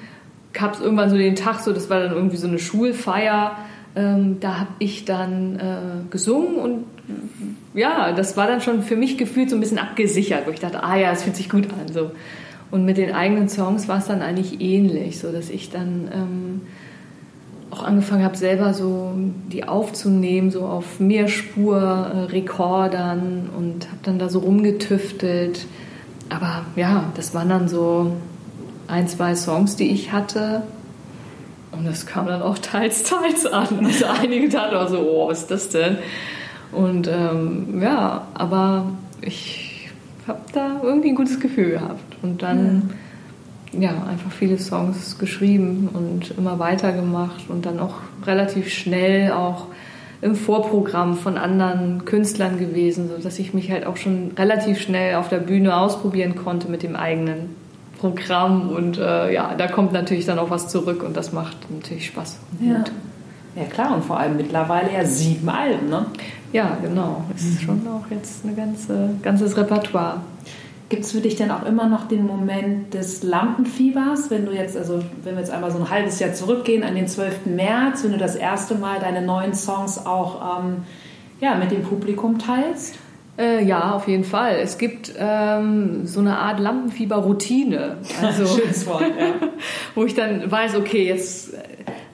[0.53, 3.57] gab es irgendwann so den Tag, so das war dann irgendwie so eine Schulfeier,
[3.95, 6.83] ähm, da habe ich dann äh, gesungen und
[7.73, 10.83] ja, das war dann schon für mich gefühlt so ein bisschen abgesichert, wo ich dachte,
[10.83, 11.91] ah ja, es fühlt sich gut an.
[11.91, 12.11] So.
[12.69, 16.61] Und mit den eigenen Songs war es dann eigentlich ähnlich, so dass ich dann ähm,
[17.71, 19.13] auch angefangen habe, selber so
[19.51, 25.65] die aufzunehmen, so auf Mehrspur-Rekordern äh, und habe dann da so rumgetüftelt.
[26.29, 28.11] Aber ja, das waren dann so
[28.87, 30.63] ein, zwei Songs, die ich hatte.
[31.71, 33.85] Und das kam dann auch teils, teils an.
[33.85, 35.99] Also einige dachten auch so, oh, was ist das denn?
[36.71, 39.89] Und ähm, ja, aber ich
[40.27, 42.17] habe da irgendwie ein gutes Gefühl gehabt.
[42.21, 42.89] Und dann
[43.73, 43.91] ja.
[43.91, 49.67] ja, einfach viele Songs geschrieben und immer weitergemacht und dann auch relativ schnell auch
[50.21, 55.29] im Vorprogramm von anderen Künstlern gewesen, sodass ich mich halt auch schon relativ schnell auf
[55.29, 57.55] der Bühne ausprobieren konnte mit dem eigenen
[57.99, 58.69] Programm.
[58.69, 62.37] Und äh, ja, da kommt natürlich dann auch was zurück und das macht natürlich Spaß.
[62.59, 62.83] Ja.
[63.55, 66.05] Ja, klar, und vor allem mittlerweile ja sieben Alben, ne?
[66.53, 67.23] Ja, genau.
[67.35, 70.21] Es ist schon auch jetzt ein ganze, ganzes Repertoire.
[70.89, 74.75] Gibt es für dich denn auch immer noch den Moment des Lampenfiebers, wenn du jetzt,
[74.75, 77.45] also wenn wir jetzt einmal so ein halbes Jahr zurückgehen an den 12.
[77.45, 80.83] März, wenn du das erste Mal deine neuen Songs auch ähm,
[81.39, 82.95] ja, mit dem Publikum teilst?
[83.37, 84.57] Äh, ja, auf jeden Fall.
[84.57, 87.97] Es gibt ähm, so eine Art Lampenfieber-Routine.
[88.21, 89.47] Also, Schönes Wort, ja.
[89.95, 91.53] wo ich dann weiß, okay, jetzt,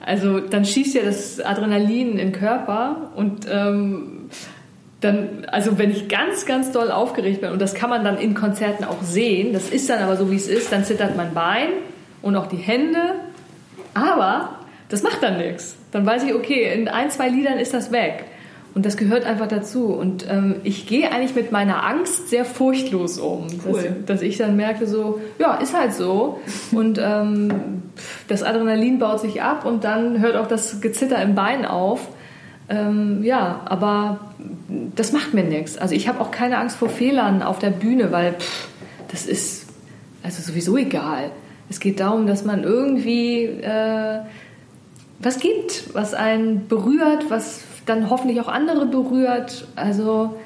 [0.08, 4.30] also dann schießt ja das Adrenalin in den Körper und ähm,
[5.02, 8.32] dann, also wenn ich ganz, ganz doll aufgeregt bin, und das kann man dann in
[8.32, 11.68] Konzerten auch sehen, das ist dann aber so, wie es ist, dann zittert mein Bein
[12.22, 13.16] und auch die Hände,
[13.92, 15.76] aber das macht dann nichts.
[15.92, 18.24] Dann weiß ich, okay, in ein, zwei Liedern ist das weg.
[18.74, 19.86] Und das gehört einfach dazu.
[19.86, 23.46] Und ähm, ich gehe eigentlich mit meiner Angst sehr furchtlos um.
[23.66, 23.72] Cool.
[24.06, 26.40] Dass, dass, ich dann merke, so, ja, ist halt so.
[26.72, 27.82] Und ähm,
[28.28, 32.08] das Adrenalin baut sich ab und dann hört auch das Gezitter im Bein auf.
[32.68, 34.20] Ähm, ja, aber
[34.94, 35.78] das macht mir nichts.
[35.78, 38.68] Also ich habe auch keine Angst vor Fehlern auf der Bühne, weil pff,
[39.10, 39.66] das ist
[40.22, 41.30] also sowieso egal.
[41.70, 44.20] Es geht darum, dass man irgendwie äh,
[45.18, 49.66] was gibt, was einen berührt, was dann hoffentlich auch andere berührt.
[49.76, 50.38] Also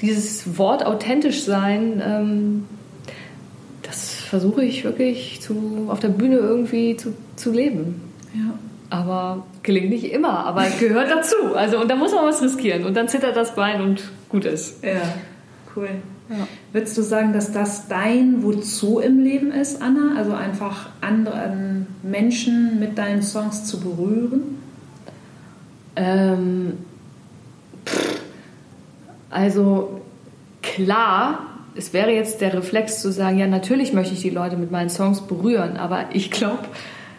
[0.00, 2.64] dieses Wort authentisch sein, ähm,
[3.82, 8.02] das versuche ich wirklich zu, auf der Bühne irgendwie zu, zu leben.
[8.34, 8.54] Ja.
[8.88, 11.36] Aber gelingt nicht immer, aber gehört dazu.
[11.54, 12.84] Also, und da muss man was riskieren.
[12.84, 14.84] Und dann zittert das Bein und gut ist.
[14.84, 15.02] Ja,
[15.74, 15.88] cool.
[16.28, 16.46] Ja.
[16.72, 20.16] Würdest du sagen, dass das dein Wozu im Leben ist, Anna?
[20.16, 21.52] Also einfach andere
[22.02, 24.58] Menschen mit deinen Songs zu berühren?
[25.96, 26.74] Ähm,
[29.30, 30.00] also
[30.62, 31.40] klar,
[31.74, 34.90] es wäre jetzt der Reflex zu sagen, ja, natürlich möchte ich die Leute mit meinen
[34.90, 36.64] Songs berühren, aber ich glaube,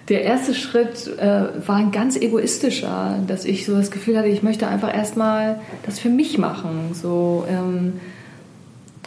[0.09, 4.41] der erste Schritt äh, war ein ganz egoistischer, dass ich so das Gefühl hatte, ich
[4.41, 6.91] möchte einfach erstmal das für mich machen.
[6.93, 7.93] So, ähm,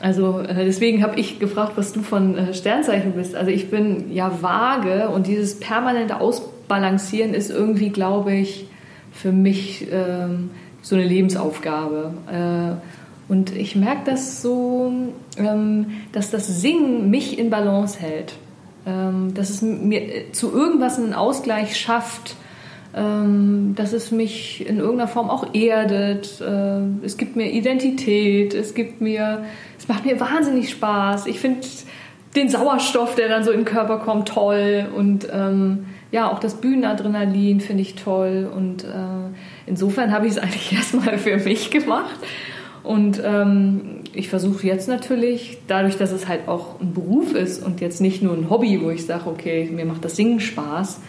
[0.03, 3.35] also äh, deswegen habe ich gefragt, was du von äh, Sternzeichen bist.
[3.35, 8.67] Also ich bin ja vage und dieses permanente Ausbalancieren ist irgendwie, glaube ich,
[9.13, 10.51] für mich ähm,
[10.83, 12.13] so eine Lebensaufgabe.
[12.31, 14.93] Äh, und ich merke das so,
[15.37, 18.35] ähm, dass das Singen mich in Balance hält
[18.87, 22.37] ähm, dass es mir äh, zu irgendwas einen Ausgleich schafft,
[22.95, 26.41] ähm, dass es mich in irgendeiner Form auch erdet.
[26.41, 29.45] Äh, es gibt mir Identität, es gibt mir,
[29.79, 31.27] es macht mir wahnsinnig Spaß.
[31.27, 31.61] Ich finde
[32.37, 36.55] den Sauerstoff, der dann so in den Körper kommt, toll und ähm, ja, auch das
[36.55, 38.87] Bühnenadrenalin finde ich toll und äh,
[39.67, 42.17] insofern habe ich es eigentlich erstmal für mich gemacht.
[42.83, 47.81] Und ähm, ich versuche jetzt natürlich, dadurch, dass es halt auch ein Beruf ist und
[47.81, 51.01] jetzt nicht nur ein Hobby, wo ich sage, okay, mir macht das Singen Spaß,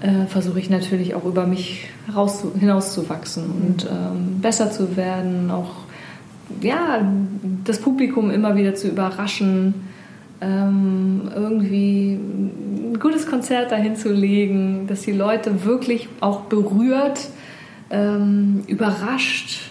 [0.00, 5.70] äh, versuche ich natürlich auch über mich raus, hinauszuwachsen und ähm, besser zu werden, auch
[6.60, 7.00] ja,
[7.64, 9.74] das Publikum immer wieder zu überraschen,
[10.44, 17.28] ähm, irgendwie ein gutes Konzert dahin zu legen, dass die Leute wirklich auch berührt,
[17.90, 19.70] ähm, überrascht,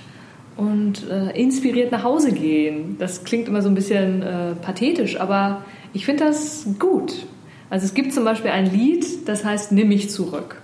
[0.55, 2.97] und äh, inspiriert nach Hause gehen.
[2.99, 7.25] Das klingt immer so ein bisschen äh, pathetisch, aber ich finde das gut.
[7.69, 10.61] Also es gibt zum Beispiel ein Lied, das heißt Nimm mich zurück.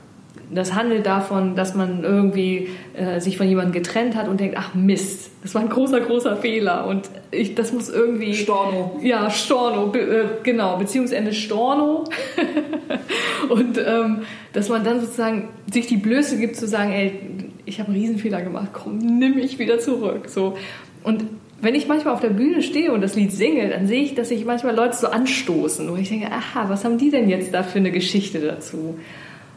[0.51, 4.73] Das handelt davon, dass man irgendwie äh, sich von jemandem getrennt hat und denkt, ach
[4.73, 8.33] Mist, das war ein großer, großer Fehler und ich, das muss irgendwie...
[8.33, 8.99] Storno.
[9.01, 12.05] Ja, Storno, be, äh, genau, Beziehungsende Storno.
[13.49, 17.13] und ähm, dass man dann sozusagen sich die Blöße gibt zu sagen, ey,
[17.65, 20.29] ich habe einen Riesenfehler gemacht, komm, nimm mich wieder zurück.
[20.29, 20.57] So.
[21.03, 21.25] Und
[21.61, 24.29] wenn ich manchmal auf der Bühne stehe und das Lied singe, dann sehe ich, dass
[24.29, 25.89] sich manchmal Leute so anstoßen.
[25.89, 28.97] Und ich denke, aha, was haben die denn jetzt da für eine Geschichte dazu?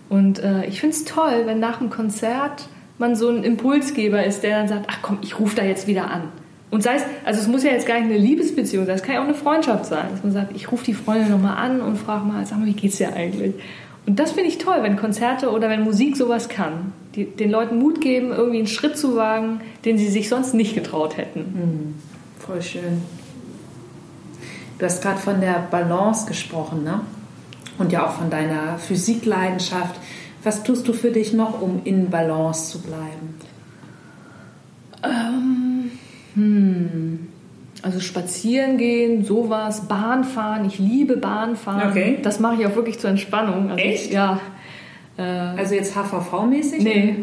[0.09, 4.43] Und äh, ich finde es toll, wenn nach dem Konzert man so ein Impulsgeber ist,
[4.43, 6.25] der dann sagt, ach komm, ich rufe da jetzt wieder an.
[6.71, 9.15] Und sei es, also es muss ja jetzt gar nicht eine Liebesbeziehung sein, es kann
[9.15, 11.99] ja auch eine Freundschaft sein, dass man sagt, ich rufe die Freundin nochmal an und
[11.99, 13.55] frage mal, sag mal, wie geht's dir eigentlich?
[14.07, 16.93] Und das finde ich toll, wenn Konzerte oder wenn Musik sowas kann.
[17.15, 20.75] Die, den Leuten Mut geben, irgendwie einen Schritt zu wagen, den sie sich sonst nicht
[20.75, 21.41] getraut hätten.
[21.41, 21.95] Mhm.
[22.39, 23.03] Voll schön.
[24.79, 27.03] Du hast gerade von der Balance gesprochen, ne?
[27.79, 29.97] Und ja auch von deiner Physikleidenschaft.
[30.45, 33.35] Was tust du für dich noch, um in Balance zu bleiben?
[35.03, 35.91] Ähm,
[36.35, 37.29] hm.
[37.83, 40.65] Also spazieren gehen, sowas, Bahn fahren.
[40.65, 41.91] Ich liebe Bahnfahren.
[41.91, 42.19] Okay.
[42.23, 43.71] Das mache ich auch wirklich zur Entspannung.
[43.71, 44.07] Also Echt?
[44.07, 44.41] Ich, ja.
[45.17, 46.83] Äh, also jetzt HVV-mäßig?
[46.83, 47.17] Nee.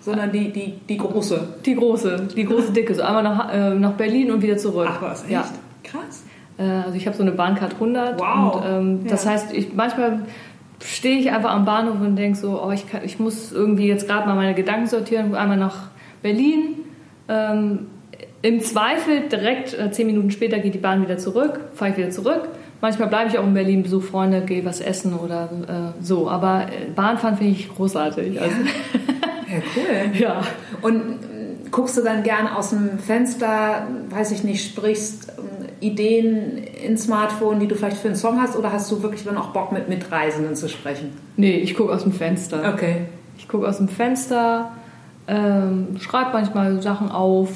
[0.00, 1.56] Sondern die, die, die große.
[1.66, 2.94] Die große, die große dicke.
[2.94, 4.88] So einmal nach, äh, nach Berlin und wieder zurück.
[4.90, 5.32] Ach was, echt?
[5.32, 5.44] Ja.
[5.82, 6.24] Krass.
[6.60, 8.20] Äh, also ich habe so eine Bahncard 100.
[8.20, 8.56] Wow.
[8.56, 9.30] Und, ähm, Das Ja.
[9.32, 10.20] heißt, ich, manchmal
[10.84, 14.06] stehe ich einfach am Bahnhof und denke so, oh, ich, kann, ich muss irgendwie jetzt
[14.06, 15.34] gerade mal meine Gedanken sortieren.
[15.34, 15.88] Einmal nach
[16.22, 16.76] Berlin.
[17.28, 17.86] Ähm,
[18.42, 22.10] Im Zweifel direkt äh, zehn Minuten später geht die Bahn wieder zurück, fahre ich wieder
[22.10, 22.48] zurück.
[22.80, 25.50] Manchmal bleibe ich auch in Berlin, besuche Freunde, gehe was essen oder
[25.98, 26.30] äh, so.
[26.30, 28.40] Aber äh, Bahnfahren finde ich großartig.
[28.40, 30.18] Also, Ja, cool.
[30.18, 30.40] ja.
[30.80, 31.02] Und
[31.70, 35.32] guckst du dann gerne aus dem Fenster, weiß ich nicht, sprichst
[35.80, 39.36] Ideen ins Smartphone, die du vielleicht für einen Song hast, oder hast du wirklich dann
[39.36, 41.12] auch Bock mit Mitreisenden zu sprechen?
[41.36, 42.72] Nee, ich gucke aus dem Fenster.
[42.74, 43.06] Okay.
[43.38, 44.72] Ich gucke aus dem Fenster,
[45.26, 47.50] ähm, schreibe manchmal Sachen auf.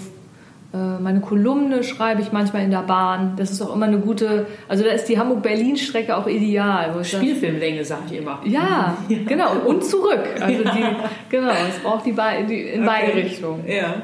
[0.72, 3.34] Äh, meine Kolumne schreibe ich manchmal in der Bahn.
[3.37, 4.46] Das ist auch immer eine gute.
[4.68, 6.92] Also da ist die Hamburg-Berlin-Strecke auch ideal.
[7.04, 8.40] Spielfilmlänge, sage ich immer.
[8.44, 9.52] ja, genau.
[9.66, 10.24] Und zurück.
[10.40, 10.84] Also die,
[11.28, 13.64] genau, es braucht die, Be die in beide Richtungen.
[13.68, 14.02] Ja.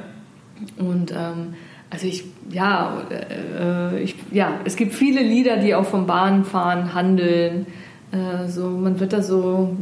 [0.78, 1.54] Und ähm,
[1.90, 7.66] also ich, ja, äh, ich, ja, es gibt viele Lieder, die auch vom Bahnfahren handeln.
[8.12, 9.76] Äh, so, man wird da so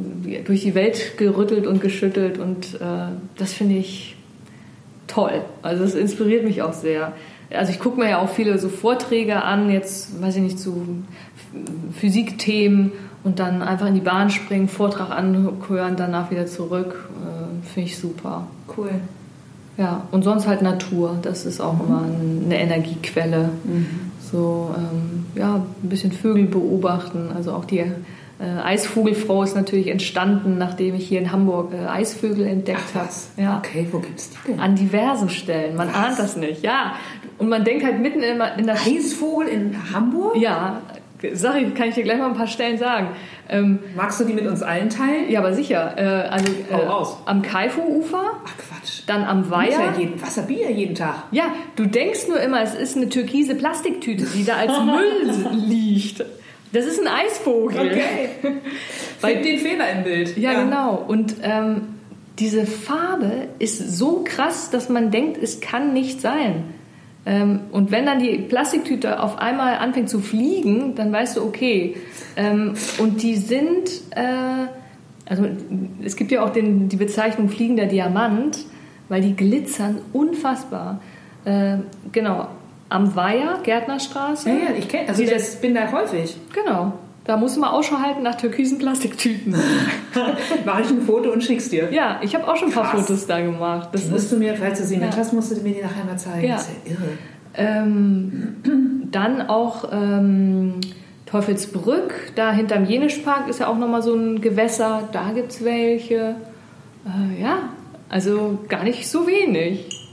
[0.47, 4.17] durch die Welt gerüttelt und geschüttelt und äh, das finde ich
[5.07, 5.43] toll.
[5.63, 7.13] Also es inspiriert mich auch sehr.
[7.51, 11.03] Also ich gucke mir ja auch viele so Vorträge an, jetzt weiß ich nicht, zu
[11.99, 12.93] Physikthemen
[13.25, 17.09] und dann einfach in die Bahn springen, Vortrag anhören, danach wieder zurück.
[17.23, 18.47] Äh, finde ich super.
[18.77, 18.91] Cool.
[19.79, 21.17] Ja, und sonst halt Natur.
[21.23, 22.03] Das ist auch immer
[22.45, 23.51] eine Energiequelle.
[24.21, 27.31] So, ähm, ja, ein bisschen Vögel beobachten.
[27.35, 32.47] Also auch die äh, Eisvogelfrau ist natürlich entstanden, nachdem ich hier in Hamburg äh, Eisvögel
[32.47, 33.09] entdeckt habe.
[33.37, 33.59] Ja.
[33.59, 34.61] Okay, wo gibt's die denn?
[34.61, 35.77] An diversen Stellen.
[35.77, 36.63] Man ahnt das nicht.
[36.63, 36.95] Ja.
[37.39, 40.37] Und man denkt halt mitten in, in der Eisvogel in Hamburg?
[40.37, 40.83] Ja,
[41.33, 43.09] sag ich, kann ich dir gleich mal ein paar Stellen sagen.
[43.49, 45.31] Ähm, Magst du die mit uns allen teilen?
[45.31, 45.95] ja, aber sicher.
[45.97, 49.03] Äh, also Hau äh, am Kaifu-Ufer, Ach Quatsch.
[49.07, 49.95] dann am Weiher.
[49.99, 51.25] jeden, Wasserbier jeden Tag.
[51.31, 51.45] Ja,
[51.77, 56.25] du denkst nur immer, es ist eine türkise Plastiktüte, die da als Müll liegt.
[56.73, 57.99] Das ist ein Eisvogel.
[59.23, 60.37] Weil den Fehler im Bild.
[60.37, 61.03] Ja, genau.
[61.09, 61.95] Und ähm,
[62.39, 66.75] diese Farbe ist so krass, dass man denkt, es kann nicht sein.
[67.29, 71.97] Ähm, und wenn dann die Plastiktüte auf einmal anfängt zu fliegen, dann weißt du, okay.
[72.37, 74.69] Ähm, und die sind, äh,
[75.29, 75.47] also
[76.03, 78.65] es gibt ja auch den, die Bezeichnung fliegender Diamant,
[79.11, 81.03] weil die glitzern unfassbar.
[81.45, 81.77] Äh,
[82.13, 82.49] genau.
[82.89, 84.49] Am Weiher, Gärtnerstraße.
[84.49, 86.35] Ja, ja, ich kenne, also das bin da häufig.
[86.55, 86.95] Genau.
[87.29, 89.55] Da muss man Ausschau halten nach türkisen Plastiktüten.
[90.65, 91.93] Mache ich ein Foto und schick's dir.
[91.93, 93.03] Ja, ich habe auch schon ein paar Krass.
[93.07, 93.91] Fotos da gemacht.
[93.93, 95.15] Das musst ist, du mir, falls du sie Ja.
[95.15, 96.49] hast, musst du mir die nachher mal zeigen.
[96.49, 96.55] Ja.
[96.55, 97.03] Das ist ja irre.
[97.55, 98.57] ähm,
[99.11, 100.81] dann auch ähm,
[101.27, 106.35] Teufelsbrück, da hinterm Jenischpark ist ja auch nochmal so ein Gewässer, da gibt es welche.
[107.05, 107.59] Äh, ja,
[108.09, 110.08] also gar nicht so wenig.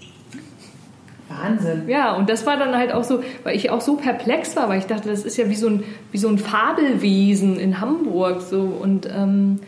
[1.41, 1.84] Wahnsinn.
[1.88, 4.80] Ja, und das war dann halt auch so, weil ich auch so perplex war, weil
[4.80, 8.41] ich dachte, das ist ja wie so ein, wie so ein Fabelwesen in Hamburg.
[8.41, 8.62] So.
[8.62, 9.60] Und ähm,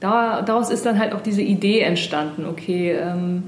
[0.00, 3.44] da, daraus ist dann halt auch diese Idee entstanden, okay, ähm,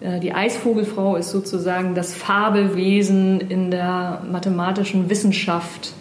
[0.00, 5.92] äh, die Eisvogelfrau ist sozusagen das Fabelwesen in der mathematischen Wissenschaft.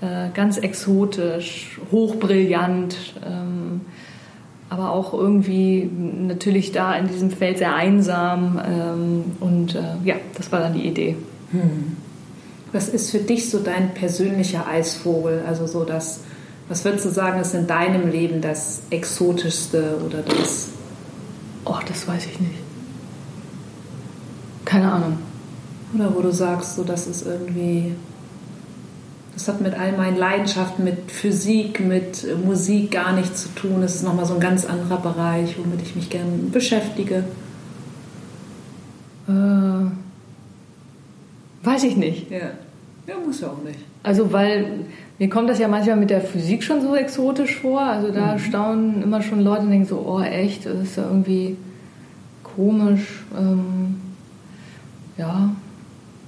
[0.00, 2.96] Äh, ganz exotisch, hochbrillant.
[3.26, 3.82] Ähm,
[4.70, 8.60] aber auch irgendwie natürlich da in diesem Feld sehr einsam.
[8.64, 11.16] Ähm, und äh, ja, das war dann die Idee.
[12.72, 15.42] Was ist für dich so dein persönlicher Eisvogel?
[15.46, 16.20] Also so das,
[16.68, 20.68] was würdest du sagen, ist in deinem Leben das Exotischste oder das...
[21.64, 22.54] Oh, das weiß ich nicht.
[24.64, 25.18] Keine Ahnung.
[25.94, 27.96] Oder wo du sagst, so das ist irgendwie...
[29.34, 33.80] Das hat mit all meinen Leidenschaften, mit Physik, mit äh, Musik gar nichts zu tun.
[33.80, 37.24] Das ist nochmal so ein ganz anderer Bereich, womit ich mich gern beschäftige.
[39.28, 39.90] Äh,
[41.62, 42.30] weiß ich nicht.
[42.30, 42.50] Ja.
[43.06, 43.78] Ja, muss ja auch nicht.
[44.02, 44.84] Also, weil
[45.18, 47.80] mir kommt das ja manchmal mit der Physik schon so exotisch vor.
[47.80, 50.66] Also, da staunen immer schon Leute und denken so: Oh, echt?
[50.66, 51.56] Das ist ja irgendwie
[52.42, 53.24] komisch.
[53.36, 54.00] Ähm,
[55.16, 55.50] ja,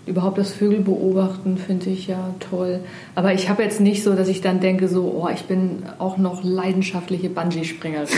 [0.07, 2.81] überhaupt das Vögel beobachten finde ich ja toll.
[3.15, 6.19] Aber ich habe jetzt nicht so, dass ich dann denke, so, oh, ich bin auch
[6.19, 8.09] noch leidenschaftliche Bungee-Springerin.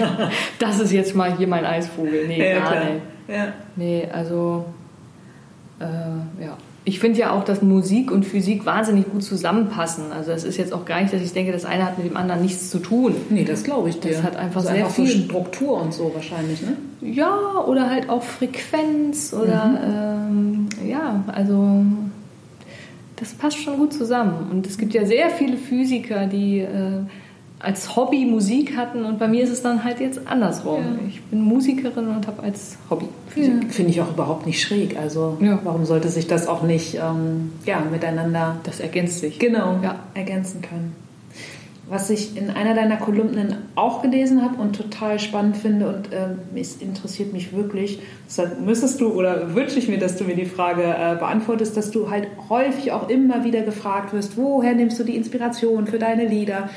[0.58, 2.26] das ist jetzt mal hier mein Eisvogel.
[2.28, 3.02] Nee, Ja, gar nicht.
[3.28, 3.52] Ja.
[3.76, 4.64] Nee, also
[5.80, 5.84] äh,
[6.44, 6.56] ja.
[6.86, 10.12] Ich finde ja auch, dass Musik und Physik wahnsinnig gut zusammenpassen.
[10.12, 12.16] Also es ist jetzt auch gar nicht, dass ich denke, das eine hat mit dem
[12.18, 13.14] anderen nichts zu tun.
[13.30, 14.10] Nee, das glaube ich dir.
[14.12, 16.76] Das hat einfach Also sehr so viel- Struktur und so wahrscheinlich, ne?
[17.00, 19.80] Ja, oder halt auch Frequenz oder
[20.28, 20.53] ähm,
[20.94, 21.84] ja, also
[23.16, 24.50] das passt schon gut zusammen.
[24.50, 27.00] Und es gibt ja sehr viele Physiker, die äh,
[27.58, 30.82] als Hobby Musik hatten und bei mir ist es dann halt jetzt andersrum.
[30.82, 31.08] Ja.
[31.08, 33.62] Ich bin Musikerin und habe als Hobby Physik.
[33.62, 33.68] Ja.
[33.70, 34.98] Finde ich auch überhaupt nicht schräg.
[34.98, 35.58] Also ja.
[35.64, 38.56] warum sollte sich das auch nicht ähm, ja, miteinander...
[38.64, 39.38] Das ergänzt sich.
[39.38, 39.76] Genau,
[40.14, 40.94] ergänzen können.
[41.86, 46.38] Was ich in einer deiner Kolumnen auch gelesen habe und total spannend finde und ähm,
[46.54, 50.46] es interessiert mich wirklich, deshalb müsstest du oder wünsche ich mir, dass du mir die
[50.46, 55.04] Frage äh, beantwortest, dass du halt häufig auch immer wieder gefragt wirst, woher nimmst du
[55.04, 56.70] die Inspiration für deine Lieder?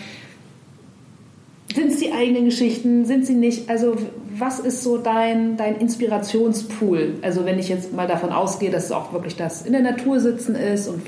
[1.74, 3.06] Sind es die eigenen Geschichten?
[3.06, 3.70] Sind sie nicht?
[3.70, 3.96] Also
[4.36, 7.16] was ist so dein, dein Inspirationspool?
[7.22, 10.20] Also wenn ich jetzt mal davon ausgehe, dass es auch wirklich das in der Natur
[10.20, 11.02] sitzen ist und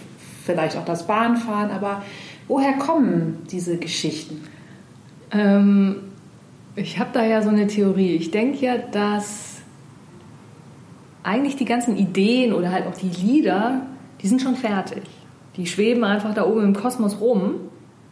[0.46, 2.04] vielleicht auch das Bahnfahren, aber
[2.50, 4.44] woher kommen diese Geschichten?
[5.32, 6.02] Ähm,
[6.76, 8.16] ich habe da ja so eine Theorie.
[8.16, 9.62] Ich denke ja, dass
[11.24, 13.86] eigentlich die ganzen Ideen oder halt auch die Lieder,
[14.22, 15.04] die sind schon fertig.
[15.56, 17.56] Die schweben einfach da oben im Kosmos rum.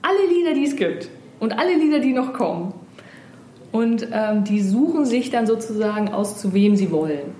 [0.02, 1.10] Alle Lieder, die es gibt
[1.40, 2.74] und alle Lieder, die noch kommen.
[3.72, 7.36] Und ähm, die suchen sich dann sozusagen aus, zu wem sie wollen.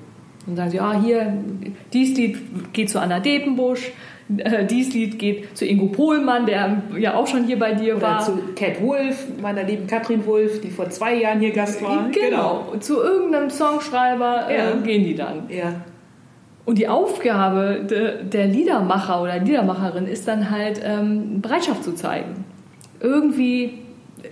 [0.46, 1.34] Und sagen sie, ah, hier,
[1.94, 3.92] dies Lied geht zu Anna Depenbusch,
[4.38, 8.08] äh, dies Lied geht zu Ingo Pohlmann, der ja auch schon hier bei dir Oder
[8.08, 8.20] war.
[8.20, 12.10] zu Cat Wolf, meiner lieben Katrin Wolf, die vor zwei Jahren hier Gast war.
[12.12, 12.80] Genau, genau.
[12.80, 14.72] zu irgendeinem Songschreiber äh, ja.
[14.72, 15.44] äh, gehen die dann.
[15.50, 15.76] Ja.
[16.66, 22.44] Und die Aufgabe de, der Liedermacher oder Liedermacherin ist dann halt, ähm, Bereitschaft zu zeigen.
[23.00, 23.80] Irgendwie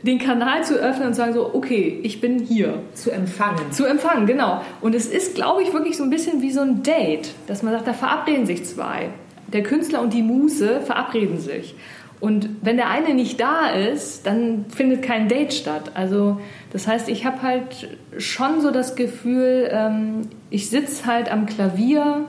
[0.03, 2.79] den Kanal zu öffnen und zu sagen so, okay, ich bin hier.
[2.93, 3.71] Zu empfangen.
[3.71, 4.61] Zu empfangen, genau.
[4.81, 7.71] Und es ist, glaube ich, wirklich so ein bisschen wie so ein Date, dass man
[7.73, 9.09] sagt, da verabreden sich zwei.
[9.47, 11.75] Der Künstler und die Muse verabreden sich.
[12.19, 15.91] Und wenn der eine nicht da ist, dann findet kein Date statt.
[15.93, 16.39] Also
[16.71, 22.25] das heißt, ich habe halt schon so das Gefühl, ähm, ich sitze halt am Klavier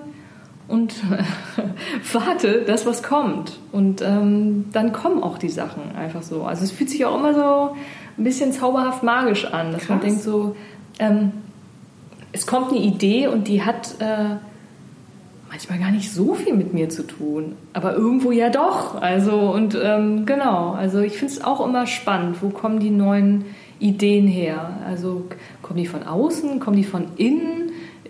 [0.69, 0.95] und
[2.13, 3.59] warte, dass was kommt.
[3.73, 6.43] Und ähm, dann kommen auch die Sachen einfach so.
[6.43, 7.77] Also es fühlt sich auch immer so
[8.19, 9.91] ein bisschen zauberhaft magisch an, dass Krass.
[9.91, 10.57] man denkt so,
[10.99, 11.33] ähm,
[12.33, 14.37] es kommt eine Idee und die hat äh,
[15.57, 19.01] manchmal gar nicht so viel mit mir zu tun, aber irgendwo ja doch.
[19.01, 23.47] Also und ähm, genau, also ich finde es auch immer spannend, wo kommen die neuen
[23.79, 24.79] Ideen her?
[24.87, 25.25] Also
[25.63, 27.67] kommen die von außen, kommen die von innen?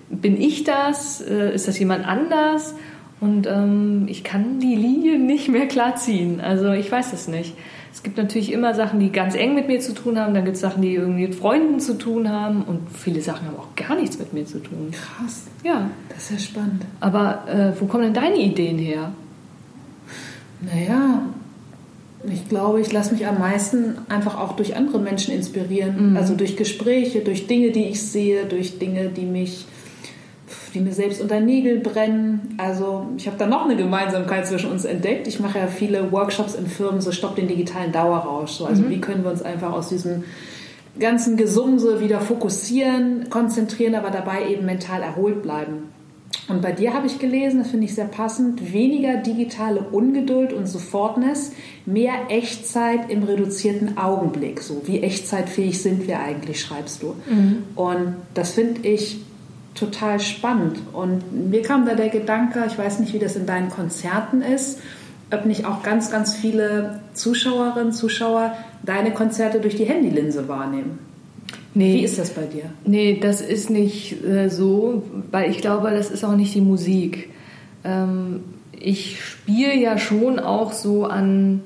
[0.09, 1.21] bin ich das?
[1.21, 2.75] Äh, ist das jemand anders?
[3.21, 6.41] Und ähm, ich kann die Linie nicht mehr klar ziehen.
[6.41, 7.55] Also ich weiß es nicht.
[7.97, 10.35] Es gibt natürlich immer Sachen, die ganz eng mit mir zu tun haben.
[10.35, 12.61] Dann gibt es Sachen, die irgendwie mit Freunden zu tun haben.
[12.63, 14.93] Und viele Sachen haben auch gar nichts mit mir zu tun.
[14.93, 15.45] Krass.
[15.65, 15.91] Ja.
[16.11, 16.83] Das ist ja spannend.
[17.01, 19.13] Aber äh, wo kommen denn deine Ideen her?
[20.61, 21.23] Naja,
[22.31, 26.11] ich glaube, ich lasse mich am meisten einfach auch durch andere Menschen inspirieren.
[26.11, 26.17] Mhm.
[26.19, 29.65] Also durch Gespräche, durch Dinge, die ich sehe, durch Dinge, die mich
[30.75, 32.55] die mir selbst unter Nägel brennen.
[32.59, 35.27] Also ich habe da noch eine Gemeinsamkeit zwischen uns entdeckt.
[35.27, 38.53] Ich mache ja viele Workshops in Firmen, so stopp den digitalen Dauerrausch.
[38.53, 38.91] So, also mhm.
[38.91, 40.25] wie können wir uns einfach aus diesem
[40.99, 45.91] ganzen Gesumse wieder fokussieren, konzentrieren, aber dabei eben mental erholt bleiben.
[46.49, 50.67] Und bei dir habe ich gelesen, das finde ich sehr passend, weniger digitale Ungeduld und
[50.67, 51.53] Sofortness,
[51.87, 54.61] mehr Echtzeit im reduzierten Augenblick.
[54.61, 57.15] So, wie echtzeitfähig sind wir eigentlich, schreibst du.
[57.29, 57.65] Mhm.
[57.75, 59.19] Und das finde ich
[59.77, 60.79] total spannend.
[60.93, 64.81] Und mir kam da der Gedanke, ich weiß nicht, wie das in deinen Konzerten ist,
[65.33, 70.99] ob nicht auch ganz, ganz viele Zuschauerinnen, Zuschauer deine Konzerte durch die Handylinse wahrnehmen.
[71.75, 72.71] Nee, Wie ist das bei dir?
[72.85, 77.31] Nee, das ist nicht äh, so, weil ich glaube, das ist auch nicht die Musik.
[77.85, 81.61] Ähm, ich spiele ja schon auch so an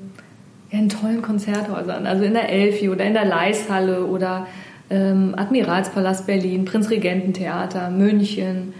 [0.71, 4.47] ja, in tollen Konzerthäusern, also in der Elfi oder in der Leishalle oder
[4.91, 8.73] ähm, Admiralspalast Berlin, Prinzregententheater, München.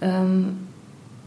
[0.00, 0.58] Ähm,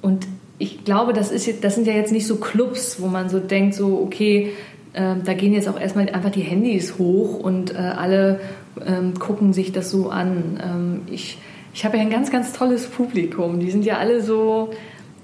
[0.01, 0.27] und
[0.57, 3.75] ich glaube, das, ist, das sind ja jetzt nicht so Clubs, wo man so denkt,
[3.75, 4.51] so, okay,
[4.93, 8.41] äh, da gehen jetzt auch erstmal einfach die Handys hoch und äh, alle
[8.85, 10.59] ähm, gucken sich das so an.
[10.63, 11.37] Ähm, ich
[11.73, 13.59] ich habe ja ein ganz, ganz tolles Publikum.
[13.59, 14.71] Die sind ja alle so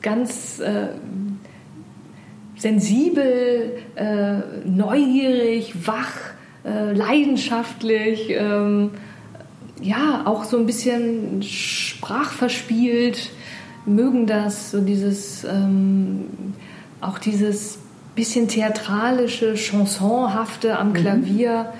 [0.02, 0.90] ganz äh,
[2.56, 6.14] sensibel, äh, neugierig, wach,
[6.66, 8.30] äh, leidenschaftlich.
[8.30, 8.92] Ähm,
[9.82, 13.30] ja, auch so ein bisschen sprachverspielt,
[13.86, 16.26] mögen das, so dieses, ähm,
[17.02, 17.80] auch dieses
[18.16, 20.94] bisschen theatralische, chansonhafte am mhm.
[20.94, 21.74] Klavier.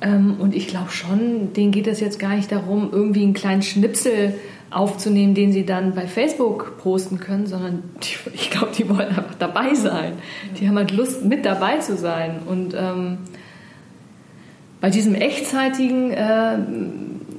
[0.00, 0.06] Mhm.
[0.06, 3.62] Ähm, und ich glaube schon, denen geht es jetzt gar nicht darum, irgendwie einen kleinen
[3.62, 4.34] Schnipsel
[4.70, 7.82] aufzunehmen, den sie dann bei Facebook posten können, sondern
[8.34, 10.12] ich glaube, die wollen einfach dabei sein.
[10.60, 12.40] Die haben halt Lust, mit dabei zu sein.
[12.46, 13.18] Und ähm,
[14.80, 16.58] bei diesem echtzeitigen äh,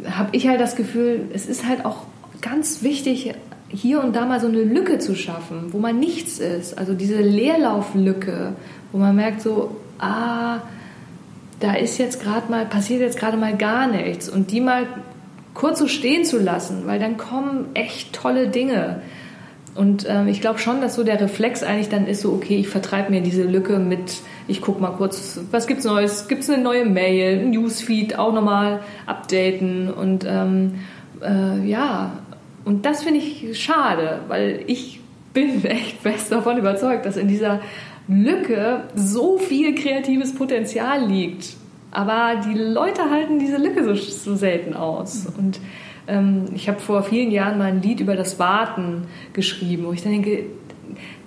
[0.09, 2.03] habe ich halt das Gefühl, es ist halt auch
[2.41, 3.33] ganz wichtig,
[3.69, 6.77] hier und da mal so eine Lücke zu schaffen, wo man nichts ist.
[6.77, 8.53] Also diese Leerlauflücke,
[8.91, 10.59] wo man merkt so, ah,
[11.59, 14.87] da ist jetzt gerade mal, passiert jetzt gerade mal gar nichts und die mal
[15.53, 19.01] kurz so stehen zu lassen, weil dann kommen echt tolle Dinge.
[19.75, 22.69] Und ähm, ich glaube schon, dass so der Reflex eigentlich dann ist, so, okay, ich
[22.69, 26.29] vertreibe mir diese Lücke mit, ich gucke mal kurz, was gibt's Neues?
[26.29, 30.75] Gibt's eine neue Mail, ein Newsfeed, auch nochmal updaten und ähm,
[31.21, 32.13] äh, ja,
[32.63, 35.01] und das finde ich schade, weil ich
[35.33, 37.59] bin echt fest davon überzeugt, dass in dieser
[38.07, 41.55] Lücke so viel kreatives Potenzial liegt.
[41.91, 45.27] Aber die Leute halten diese Lücke so, so selten aus.
[45.37, 45.59] Und
[46.53, 50.11] ich habe vor vielen Jahren mal ein Lied über das Warten geschrieben, wo ich dann
[50.11, 50.45] denke,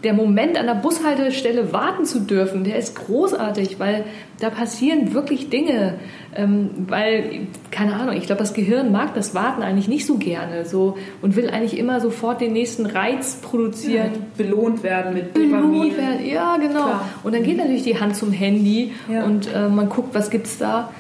[0.05, 4.05] der Moment an der Bushaltestelle warten zu dürfen, der ist großartig, weil
[4.39, 5.95] da passieren wirklich Dinge.
[6.37, 10.65] Ähm, weil, keine Ahnung, ich glaube, das Gehirn mag das Warten eigentlich nicht so gerne
[10.65, 14.11] so und will eigentlich immer sofort den nächsten Reiz produzieren.
[14.15, 15.51] Ja, belohnt werden mit Dopamin.
[15.51, 16.85] Belohnt werden, ja, genau.
[16.85, 17.09] Klar.
[17.25, 19.25] Und dann geht natürlich die Hand zum Handy ja.
[19.25, 20.93] und äh, man guckt, was gibt's da.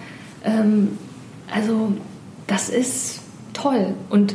[0.45, 0.99] Ähm,
[1.55, 1.93] also,
[2.49, 3.18] das ist
[3.61, 3.95] toll.
[4.11, 4.35] Und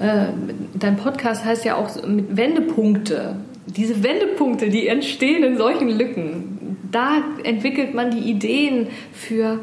[0.00, 0.26] äh,
[0.74, 3.36] dein Podcast heißt ja auch mit Wendepunkte.
[3.66, 9.60] Diese Wendepunkte, die entstehen in solchen Lücken, da entwickelt man die Ideen für,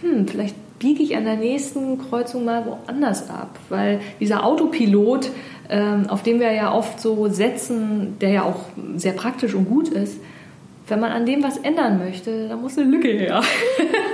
[0.00, 3.58] hm, vielleicht biege ich an der nächsten Kreuzung mal woanders ab.
[3.68, 5.30] Weil dieser Autopilot,
[5.68, 8.60] ähm, auf dem wir ja oft so setzen, der ja auch
[8.96, 10.18] sehr praktisch und gut ist,
[10.88, 13.42] wenn man an dem was ändern möchte, dann muss eine Lücke her.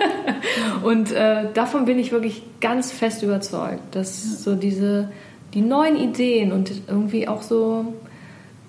[0.83, 5.09] und äh, davon bin ich wirklich ganz fest überzeugt, dass so diese
[5.55, 7.95] die neuen Ideen und irgendwie auch so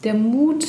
[0.03, 0.65] der Mut,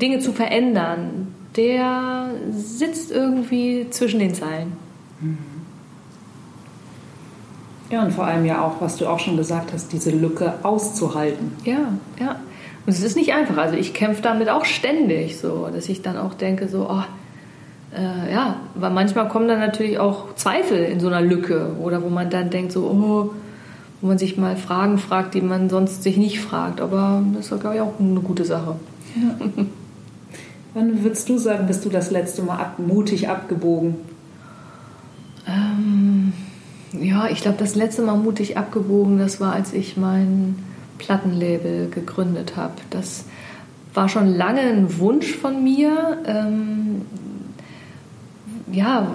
[0.00, 4.72] Dinge zu verändern, der sitzt irgendwie zwischen den Zeilen.
[7.90, 11.52] Ja, und vor allem ja auch, was du auch schon gesagt hast, diese Lücke auszuhalten.
[11.64, 12.36] Ja, ja.
[12.84, 13.56] Und es ist nicht einfach.
[13.56, 17.02] Also ich kämpfe damit auch ständig, so, dass ich dann auch denke, so, oh,
[17.96, 22.08] äh, ja, weil manchmal kommen dann natürlich auch Zweifel in so einer Lücke oder wo
[22.08, 23.30] man dann denkt, so, oh,
[24.00, 26.80] wo man sich mal Fragen fragt, die man sonst sich nicht fragt.
[26.80, 28.76] Aber das ist, glaube ich, auch eine gute Sache.
[29.14, 29.64] Ja.
[30.74, 33.96] Wann würdest du sagen, bist du das letzte Mal ab, mutig abgebogen?
[35.46, 36.32] Ähm,
[36.98, 40.56] ja, ich glaube, das letzte Mal mutig abgebogen, das war, als ich mein
[41.02, 42.74] Plattenlabel gegründet habe.
[42.90, 43.24] Das
[43.94, 46.18] war schon lange ein Wunsch von mir.
[46.26, 47.02] Ähm,
[48.70, 49.06] ja,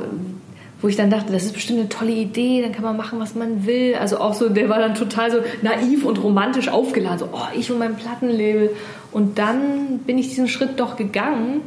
[0.81, 3.33] wo ich dann dachte, das ist bestimmt eine tolle Idee, dann kann man machen, was
[3.33, 3.95] man will.
[3.95, 7.71] Also auch so, der war dann total so naiv und romantisch aufgeladen, so, oh, ich
[7.71, 8.71] und mein Plattenlabel.
[9.11, 11.61] Und dann bin ich diesen Schritt doch gegangen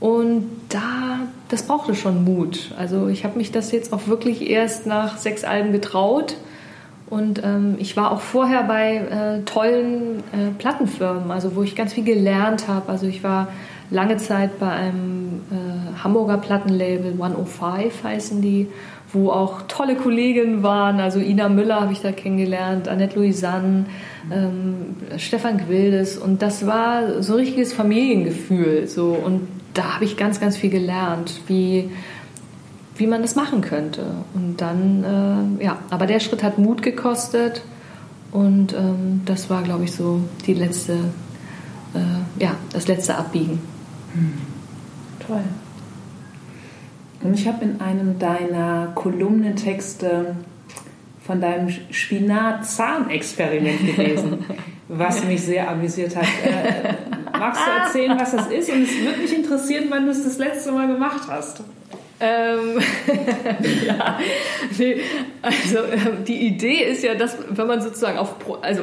[0.00, 2.70] und da, das brauchte schon Mut.
[2.78, 6.36] Also ich habe mich das jetzt auch wirklich erst nach sechs Alben getraut.
[7.10, 11.94] Und ähm, ich war auch vorher bei äh, tollen äh, Plattenfirmen, also wo ich ganz
[11.94, 12.90] viel gelernt habe.
[12.90, 13.48] Also ich war
[13.90, 18.68] lange Zeit bei einem äh, Hamburger Plattenlabel, 105 heißen die,
[19.12, 21.00] wo auch tolle Kolleginnen waren.
[21.00, 23.86] Also Ina Müller habe ich da kennengelernt, Annette Louisanne,
[24.30, 26.18] ähm, Stefan Gwildes.
[26.18, 28.86] Und das war so ein richtiges Familiengefühl.
[28.86, 29.12] So.
[29.12, 31.90] Und da habe ich ganz, ganz viel gelernt, wie,
[32.98, 34.04] wie man das machen könnte.
[34.34, 37.62] Und dann, äh, ja, aber der Schritt hat Mut gekostet.
[38.32, 40.94] Und ähm, das war, glaube ich, so die letzte,
[41.94, 43.60] äh, ja, das letzte Abbiegen.
[44.12, 44.34] Hm.
[45.26, 45.40] Toll.
[47.22, 50.36] Und ich habe in einem deiner Kolumnentexte
[51.24, 54.44] von deinem Spinat-Zahn-Experiment gelesen,
[54.88, 56.24] was mich sehr amüsiert hat.
[56.24, 56.94] Äh,
[57.38, 58.70] magst du erzählen, was das ist?
[58.70, 61.62] Und es würde mich interessieren, wann du es das letzte Mal gemacht hast.
[62.20, 62.80] Ähm,
[63.86, 64.18] ja,
[64.76, 64.96] nee,
[65.40, 68.82] also ähm, die Idee ist ja, dass wenn man sozusagen auf, also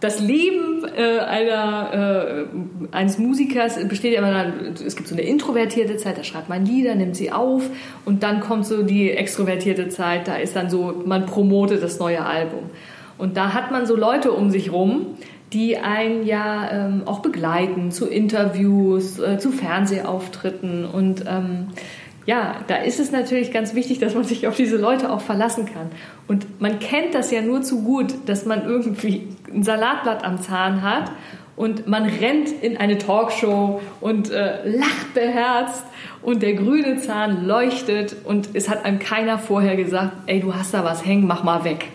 [0.00, 2.46] das Leben äh, einer,
[2.90, 6.48] äh, eines Musikers besteht ja immer dann, es gibt so eine introvertierte Zeit, da schreibt
[6.48, 7.68] man Lieder, nimmt sie auf
[8.06, 12.24] und dann kommt so die extrovertierte Zeit, da ist dann so, man promotet das neue
[12.24, 12.70] Album.
[13.18, 15.18] Und da hat man so Leute um sich rum,
[15.52, 21.66] die einen ja ähm, auch begleiten zu Interviews, äh, zu Fernsehauftritten und ähm,
[22.26, 25.66] ja, da ist es natürlich ganz wichtig, dass man sich auf diese Leute auch verlassen
[25.66, 25.90] kann.
[26.28, 30.82] Und man kennt das ja nur zu gut, dass man irgendwie ein Salatblatt am Zahn
[30.82, 31.10] hat
[31.56, 35.84] und man rennt in eine Talkshow und äh, lacht beherzt
[36.22, 40.74] und der grüne Zahn leuchtet und es hat einem keiner vorher gesagt, ey, du hast
[40.74, 41.88] da was hängen, mach mal weg.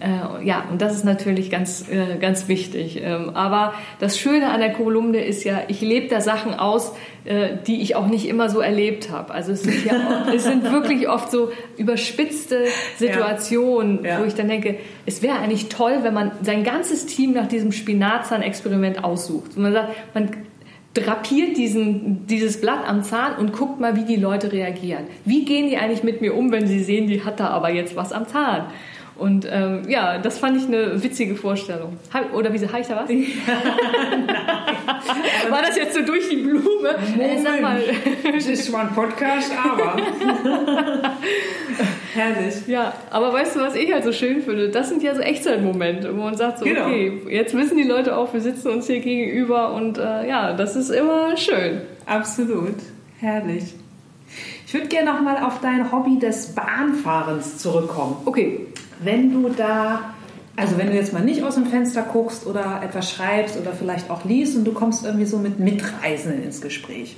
[0.00, 3.00] Äh, ja, und das ist natürlich ganz, äh, ganz wichtig.
[3.02, 6.94] Ähm, aber das Schöne an der Kolumne ist ja, ich lebe da Sachen aus,
[7.24, 9.34] äh, die ich auch nicht immer so erlebt habe.
[9.34, 14.10] Also es sind, ja, es sind wirklich oft so überspitzte Situationen, ja.
[14.10, 14.20] Ja.
[14.20, 17.72] wo ich dann denke, es wäre eigentlich toll, wenn man sein ganzes Team nach diesem
[17.72, 19.56] Spinatzahn-Experiment aussucht.
[19.56, 20.30] Und man sagt, man
[20.94, 25.04] drapiert diesen, dieses Blatt am Zahn und guckt mal, wie die Leute reagieren.
[25.24, 27.96] Wie gehen die eigentlich mit mir um, wenn sie sehen, die hat da aber jetzt
[27.96, 28.66] was am Zahn?
[29.18, 31.96] Und ähm, ja, das fand ich eine witzige Vorstellung.
[32.32, 33.10] Oder wie ich da was?
[35.50, 36.90] War das jetzt so durch die Blume?
[37.18, 37.82] Äh, sag mal.
[38.32, 39.96] Das ist zwar ein Podcast, aber.
[42.14, 42.66] Herrlich.
[42.66, 44.68] Ja, aber weißt du, was ich halt so schön finde?
[44.68, 46.86] Das sind ja so Echtzeitmomente, wo man sagt so, genau.
[46.86, 50.76] okay, jetzt wissen die Leute auch, wir sitzen uns hier gegenüber und äh, ja, das
[50.76, 51.82] ist immer schön.
[52.06, 52.76] Absolut.
[53.18, 53.74] Herrlich.
[54.66, 58.16] Ich würde gerne noch mal auf dein Hobby des Bahnfahrens zurückkommen.
[58.24, 58.66] Okay
[59.02, 60.14] wenn du da,
[60.56, 64.10] also wenn du jetzt mal nicht aus dem Fenster guckst oder etwas schreibst oder vielleicht
[64.10, 67.16] auch liest und du kommst irgendwie so mit Mitreisenden ins Gespräch.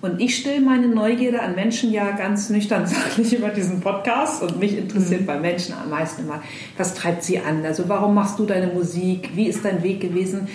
[0.00, 4.60] Und ich stelle meine Neugierde an Menschen ja ganz nüchtern sachlich über diesen Podcast und
[4.60, 5.26] mich interessiert mhm.
[5.26, 6.42] bei Menschen am meisten immer,
[6.76, 7.64] was treibt sie an?
[7.64, 9.30] Also warum machst du deine Musik?
[9.34, 10.46] Wie ist dein Weg gewesen?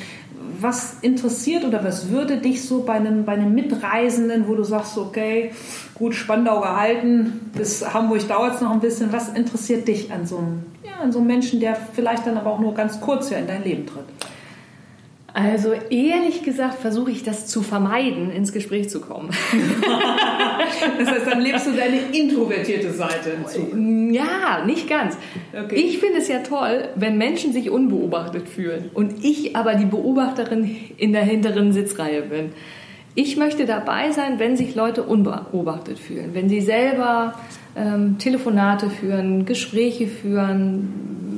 [0.60, 4.98] Was interessiert oder was würde dich so bei einem, bei einem Mitreisenden, wo du sagst,
[4.98, 5.52] okay,
[5.94, 9.12] gut Spandau gehalten, bis Hamburg dauert es noch ein bisschen.
[9.12, 12.52] Was interessiert dich an so, einem, ja, an so einem Menschen, der vielleicht dann aber
[12.52, 14.06] auch nur ganz kurz hier in dein Leben tritt?
[15.36, 19.30] Also ehrlich gesagt versuche ich das zu vermeiden, ins Gespräch zu kommen.
[21.00, 24.14] das heißt, dann lebst du deine introvertierte Seite hinzu.
[24.14, 25.18] Ja, nicht ganz.
[25.52, 25.74] Okay.
[25.74, 30.76] Ich finde es ja toll, wenn Menschen sich unbeobachtet fühlen und ich aber die Beobachterin
[30.98, 32.52] in der hinteren Sitzreihe bin.
[33.16, 37.34] Ich möchte dabei sein, wenn sich Leute unbeobachtet fühlen, wenn sie selber
[37.76, 41.33] ähm, Telefonate führen, Gespräche führen,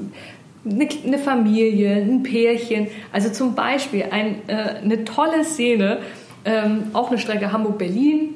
[0.65, 2.87] eine, Familie, ein Pärchen.
[3.11, 5.99] Also zum Beispiel ein, äh, eine tolle Szene,
[6.43, 8.29] ähm, auch eine Strecke Hamburg-Berlin.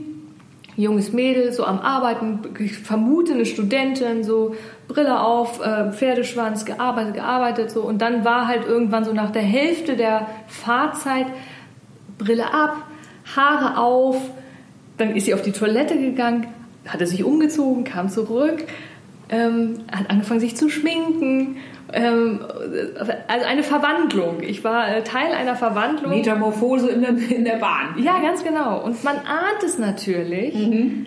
[0.77, 4.55] Junges Mädel, so am Arbeiten, ich vermute eine Studentin, so
[4.87, 7.81] Brille auf, äh, Pferdeschwanz, gearbeitet, gearbeitet, so.
[7.81, 11.25] Und dann war halt irgendwann so nach der Hälfte der Fahrzeit
[12.17, 12.77] Brille ab,
[13.35, 14.21] Haare auf.
[14.97, 16.47] Dann ist sie auf die Toilette gegangen,
[16.87, 18.63] hatte sich umgezogen, kam zurück,
[19.29, 21.57] ähm, hat angefangen sich zu schminken.
[21.93, 22.39] Ähm,
[23.27, 24.41] also eine Verwandlung.
[24.41, 26.11] Ich war äh, Teil einer Verwandlung.
[26.11, 28.01] Metamorphose in der, in der Bahn.
[28.01, 28.83] Ja, ganz genau.
[28.83, 30.53] Und man ahnt es natürlich.
[30.55, 31.05] Mhm.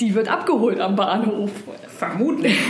[0.00, 1.50] Die wird abgeholt am Bahnhof.
[1.88, 2.58] Vermutlich.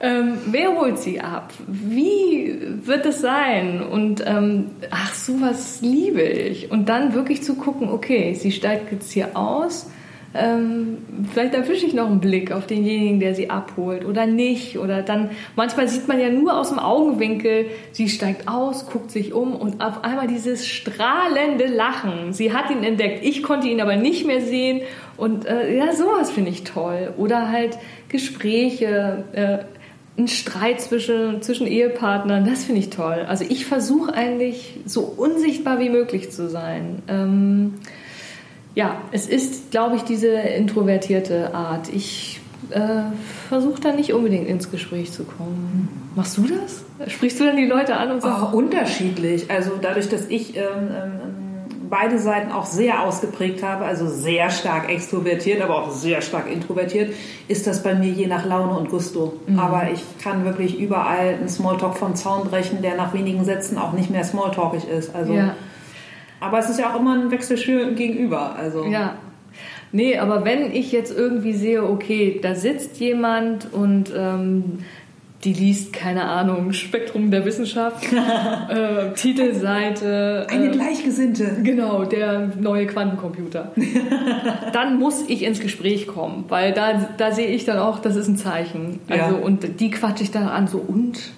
[0.00, 1.52] Ähm, wer holt sie ab?
[1.66, 3.82] Wie wird es sein?
[3.82, 6.70] Und ähm, ach, sowas liebe ich.
[6.70, 9.90] Und dann wirklich zu gucken, okay, sie steigt jetzt hier aus.
[10.34, 10.98] Ähm,
[11.32, 14.78] vielleicht erwische ich noch einen Blick auf denjenigen, der sie abholt oder nicht.
[14.78, 19.32] Oder dann, manchmal sieht man ja nur aus dem Augenwinkel, sie steigt aus, guckt sich
[19.32, 22.32] um und auf einmal dieses strahlende Lachen.
[22.32, 24.82] Sie hat ihn entdeckt, ich konnte ihn aber nicht mehr sehen.
[25.16, 27.14] Und äh, ja, sowas finde ich toll.
[27.16, 29.24] Oder halt Gespräche.
[29.32, 29.58] Äh,
[30.18, 33.24] ein Streit zwischen, zwischen Ehepartnern, das finde ich toll.
[33.28, 37.02] Also ich versuche eigentlich so unsichtbar wie möglich zu sein.
[37.06, 37.74] Ähm,
[38.78, 41.88] ja, es ist, glaube ich, diese introvertierte Art.
[41.92, 42.78] Ich äh,
[43.48, 45.88] versuche da nicht unbedingt ins Gespräch zu kommen.
[46.14, 46.84] Machst du das?
[47.12, 48.40] Sprichst du dann die Leute an und sagst?
[48.40, 49.50] Oh, unterschiedlich.
[49.50, 51.10] Also dadurch, dass ich ähm, ähm
[51.90, 57.14] beide Seiten auch sehr ausgeprägt habe, also sehr stark extrovertiert, aber auch sehr stark introvertiert,
[57.48, 59.40] ist das bei mir je nach Laune und Gusto.
[59.46, 59.58] Mhm.
[59.58, 63.92] Aber ich kann wirklich überall einen Smalltalk vom Zaun brechen, der nach wenigen Sätzen auch
[63.92, 65.14] nicht mehr smalltalkig ist.
[65.14, 65.54] Also, ja.
[66.40, 68.56] Aber es ist ja auch immer ein Wechselschür gegenüber.
[68.56, 68.84] Also.
[68.84, 69.16] Ja.
[69.90, 74.80] Nee, aber wenn ich jetzt irgendwie sehe, okay, da sitzt jemand und ähm,
[75.44, 78.04] die liest, keine Ahnung, Spektrum der Wissenschaft,
[78.68, 80.46] äh, Titelseite.
[80.50, 81.58] Eine äh, Gleichgesinnte.
[81.62, 83.72] Genau, der neue Quantencomputer.
[84.72, 88.28] dann muss ich ins Gespräch kommen, weil da, da sehe ich dann auch, das ist
[88.28, 88.98] ein Zeichen.
[89.08, 89.42] Also, ja.
[89.42, 91.32] Und die quatsche ich dann an, so und?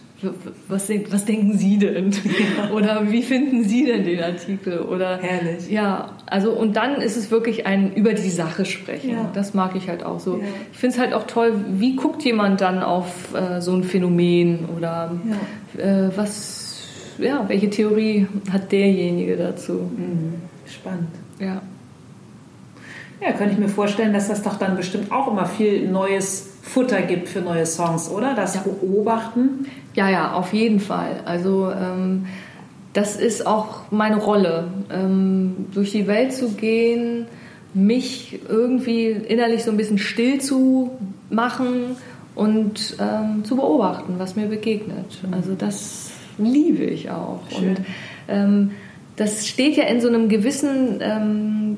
[0.69, 2.15] Was, was denken Sie denn?
[2.75, 4.81] Oder wie finden Sie denn den Artikel?
[4.81, 5.71] Oder, Herrlich.
[5.71, 9.11] Ja, also und dann ist es wirklich ein über die Sache sprechen.
[9.11, 9.31] Ja.
[9.33, 10.39] Das mag ich halt auch so.
[10.39, 10.45] Ja.
[10.73, 14.69] Ich finde es halt auch toll, wie guckt jemand dann auf äh, so ein Phänomen
[14.77, 15.13] oder
[15.79, 16.07] ja.
[16.07, 16.83] äh, was,
[17.19, 19.73] ja, welche Theorie hat derjenige dazu?
[19.73, 20.35] Mhm.
[20.67, 21.09] Spannend.
[21.39, 21.63] Ja.
[23.21, 27.03] Ja, könnte ich mir vorstellen, dass das doch dann bestimmt auch immer viel neues Futter
[27.03, 28.35] gibt für neue Songs, oder?
[28.35, 28.63] Das ja.
[28.63, 29.67] Beobachten.
[30.01, 31.21] Ja, ja, auf jeden Fall.
[31.27, 32.25] Also ähm,
[32.95, 37.27] das ist auch meine Rolle, ähm, durch die Welt zu gehen,
[37.75, 40.93] mich irgendwie innerlich so ein bisschen still zu
[41.29, 41.97] machen
[42.35, 45.21] und ähm, zu beobachten, was mir begegnet.
[45.23, 45.35] Mhm.
[45.35, 47.41] Also das liebe ich auch.
[47.51, 47.69] Schön.
[47.69, 47.81] Und
[48.29, 48.71] ähm,
[49.17, 51.77] das steht ja in so einem gewissen ähm,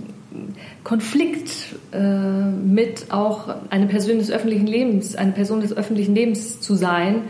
[0.85, 1.51] Konflikt
[1.93, 7.23] äh, mit auch eine Person des öffentlichen Lebens, eine Person des öffentlichen Lebens zu sein.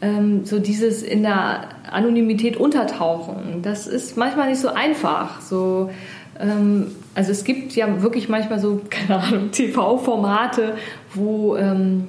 [0.00, 3.62] Ähm, so dieses in der Anonymität untertauchen.
[3.62, 5.40] Das ist manchmal nicht so einfach.
[5.40, 5.90] So,
[6.38, 10.74] ähm, also es gibt ja wirklich manchmal so, keine Ahnung, TV-Formate,
[11.14, 12.04] wo ähm,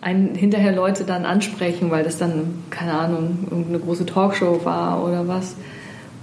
[0.00, 5.26] einen hinterher Leute dann ansprechen, weil das dann, keine Ahnung, irgendeine große Talkshow war oder
[5.26, 5.56] was.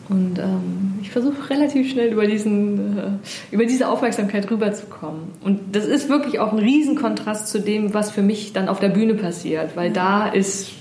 [0.09, 3.01] Und ähm, ich versuche relativ schnell über, diesen, äh,
[3.51, 5.21] über diese Aufmerksamkeit rüberzukommen.
[5.43, 8.89] Und das ist wirklich auch ein Riesenkontrast zu dem, was für mich dann auf der
[8.89, 10.71] Bühne passiert, weil da ist,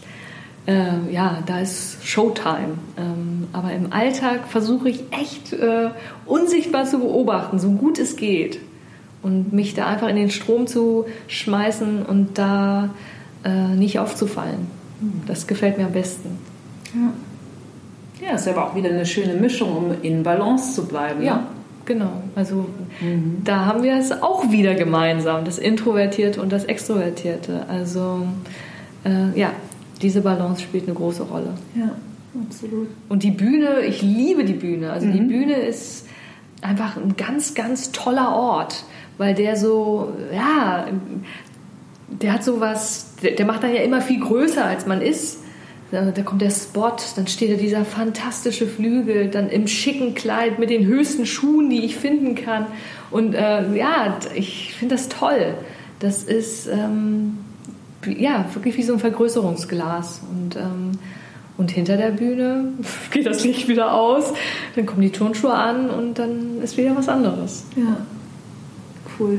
[0.67, 2.79] äh, ja, da ist Showtime.
[2.97, 5.91] Ähm, aber im Alltag versuche ich echt äh,
[6.27, 8.59] unsichtbar zu beobachten, so gut es geht.
[9.23, 12.91] Und mich da einfach in den Strom zu schmeißen und da
[13.45, 14.67] äh, nicht aufzufallen.
[15.27, 16.39] Das gefällt mir am besten.
[16.95, 17.13] Ja.
[18.25, 21.23] Ja, ist aber auch wieder eine schöne Mischung, um in Balance zu bleiben.
[21.23, 21.47] Ja, ne?
[21.85, 22.23] genau.
[22.37, 22.67] Also
[23.01, 23.43] mhm.
[23.45, 27.67] da haben wir es auch wieder gemeinsam, das Introvertierte und das Extrovertierte.
[27.69, 28.27] Also
[29.05, 29.51] äh, ja,
[30.03, 31.55] diese Balance spielt eine große Rolle.
[31.75, 31.91] Ja,
[32.47, 32.89] absolut.
[33.09, 34.93] Und die Bühne, ich liebe die Bühne.
[34.93, 35.13] Also mhm.
[35.13, 36.07] die Bühne ist
[36.61, 38.85] einfach ein ganz, ganz toller Ort,
[39.19, 40.87] weil der so, ja,
[42.09, 45.39] der hat sowas, der, der macht dann ja immer viel größer, als man ist
[45.93, 50.71] da kommt der Spot, dann steht da dieser fantastische Flügel, dann im schicken Kleid mit
[50.71, 52.67] den höchsten Schuhen, die ich finden kann.
[53.11, 55.55] Und äh, ja, ich finde das toll.
[55.99, 57.39] Das ist ähm,
[58.07, 60.21] ja wirklich wie so ein Vergrößerungsglas.
[60.31, 60.93] Und, ähm,
[61.57, 62.73] und hinter der Bühne
[63.11, 64.33] geht das Licht wieder aus,
[64.75, 67.65] dann kommen die Turnschuhe an und dann ist wieder was anderes.
[67.77, 67.99] Ja,
[69.19, 69.39] cool.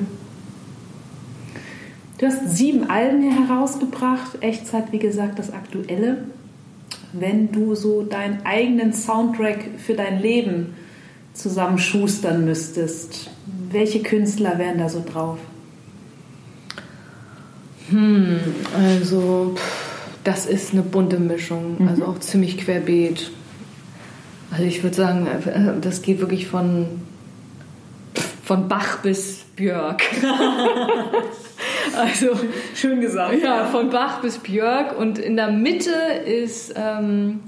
[2.17, 4.37] Du hast sieben Alben hier herausgebracht.
[4.41, 6.19] Echtzeit, wie gesagt, das aktuelle
[7.13, 10.73] wenn du so deinen eigenen Soundtrack für dein Leben
[11.33, 13.29] zusammenschustern müsstest,
[13.69, 15.37] welche Künstler wären da so drauf?
[17.89, 18.39] Hm,
[18.75, 19.55] also
[20.23, 21.87] das ist eine bunte Mischung, mhm.
[21.87, 23.31] also auch ziemlich querbeet.
[24.51, 26.87] Also ich würde sagen, äh, das geht wirklich von,
[28.43, 30.03] von Bach bis Björk.
[31.95, 32.29] Also
[32.75, 33.43] schön gesagt.
[33.43, 35.91] Ja, von Bach bis Björk und in der Mitte
[36.25, 37.41] ist ähm,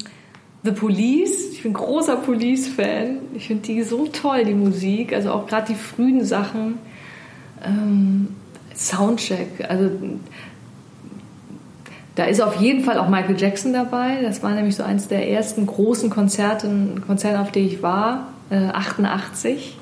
[0.64, 1.52] The Police.
[1.52, 3.18] Ich bin großer Police-Fan.
[3.34, 5.14] Ich finde die so toll, die Musik.
[5.14, 6.78] Also auch gerade die frühen Sachen.
[7.64, 8.28] Ähm,
[8.76, 9.70] Soundcheck.
[9.70, 9.90] Also
[12.16, 14.22] da ist auf jeden Fall auch Michael Jackson dabei.
[14.22, 16.70] Das war nämlich so eins der ersten großen Konzerte,
[17.06, 18.30] Konzerte auf die ich war.
[18.50, 19.78] Äh, 88.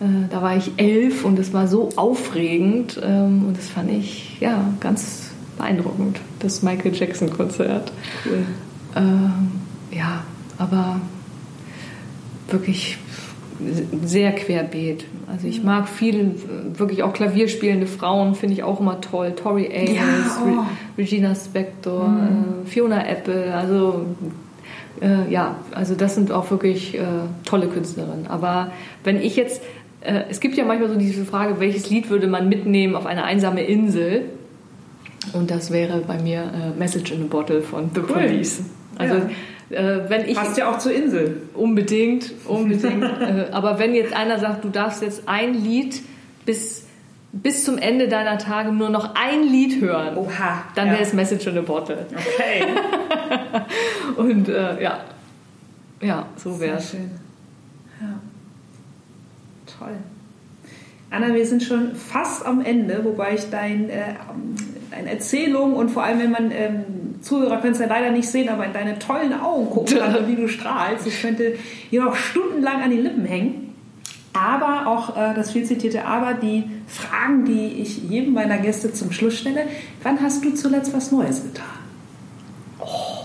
[0.00, 4.40] Äh, da war ich elf und es war so aufregend ähm, und das fand ich
[4.40, 7.92] ja ganz beeindruckend, das Michael Jackson Konzert.
[8.24, 8.44] Cool.
[8.94, 10.22] Äh, ja,
[10.58, 11.00] aber
[12.48, 12.98] wirklich
[14.04, 15.04] sehr querbeet.
[15.26, 16.32] Also ich mag viele,
[16.74, 19.32] wirklich auch klavierspielende Frauen, finde ich auch immer toll.
[19.32, 20.66] Tori Amos, ja, oh.
[20.98, 22.66] Regina Spector, mhm.
[22.66, 24.06] Fiona Apple, also
[25.00, 27.02] äh, ja, also das sind auch wirklich äh,
[27.44, 28.26] tolle Künstlerinnen.
[28.26, 28.72] Aber
[29.04, 29.62] wenn ich jetzt
[30.06, 33.24] äh, es gibt ja manchmal so diese Frage, welches Lied würde man mitnehmen auf eine
[33.24, 34.26] einsame Insel?
[35.32, 38.60] Und das wäre bei mir äh, Message in a Bottle von The Police.
[38.96, 39.30] Also ja.
[39.70, 41.42] Äh, wenn ich passt ja auch zur Insel.
[41.54, 43.02] Unbedingt, unbedingt.
[43.20, 46.02] äh, aber wenn jetzt einer sagt, du darfst jetzt ein Lied
[46.44, 46.84] bis
[47.32, 50.92] bis zum Ende deiner Tage nur noch ein Lied hören, Oha, dann ja.
[50.94, 52.06] wäre es Message in a Bottle.
[52.10, 52.64] Okay.
[54.16, 55.00] Und äh, ja,
[56.00, 56.94] ja, so wäre es.
[56.94, 56.98] Ja
[59.78, 59.96] toll.
[61.10, 64.14] Anna, wir sind schon fast am Ende, wobei ich dein, äh,
[64.90, 66.84] deine Erzählung und vor allem, wenn man ähm,
[67.20, 70.36] Zuhörer können es ja leider nicht sehen, aber in deine tollen Augen gucken kann, wie
[70.36, 71.06] du strahlst.
[71.06, 71.54] Ich könnte
[71.90, 73.74] hier noch stundenlang an den Lippen hängen.
[74.32, 79.10] Aber auch äh, das viel zitierte Aber, die Fragen, die ich jedem meiner Gäste zum
[79.10, 79.62] Schluss stelle.
[80.02, 81.64] Wann hast du zuletzt was Neues getan?
[82.78, 83.24] Oh,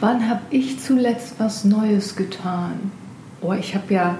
[0.00, 2.90] wann habe ich zuletzt was Neues getan?
[3.42, 4.18] Oh, ich habe ja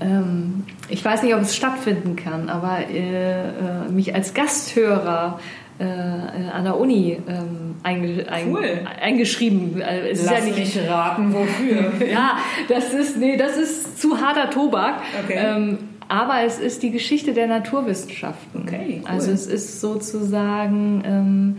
[0.00, 5.38] ähm, ich weiß nicht, ob es stattfinden kann, aber äh, äh, mich als Gasthörer
[5.78, 8.64] äh, an der Uni ähm, einge cool.
[9.00, 9.80] eingeschrieben.
[9.80, 12.06] Äh, es Lass ist ja nicht mich raten, wofür.
[12.12, 15.02] ja, das ist, nee, das ist zu harter Tobak.
[15.24, 15.36] Okay.
[15.36, 18.62] Ähm, aber es ist die Geschichte der Naturwissenschaften.
[18.62, 19.10] Okay, cool.
[19.10, 21.56] Also es ist sozusagen ähm,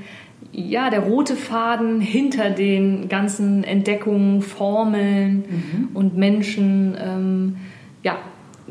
[0.51, 5.89] ja der rote Faden hinter den ganzen Entdeckungen, Formeln mhm.
[5.93, 6.95] und Menschen.
[6.99, 7.57] Ähm,
[8.03, 8.17] ja,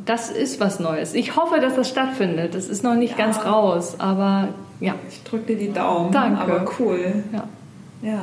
[0.05, 1.15] das ist was Neues.
[1.15, 2.55] Ich hoffe, dass das stattfindet.
[2.55, 3.25] Das ist noch nicht ja.
[3.25, 4.49] ganz raus, aber
[4.81, 4.95] ja.
[5.09, 6.13] Ich drücke dir die Daumen.
[6.13, 6.41] Danke.
[6.41, 7.25] Aber cool.
[7.33, 7.49] Ja.
[8.03, 8.23] ja.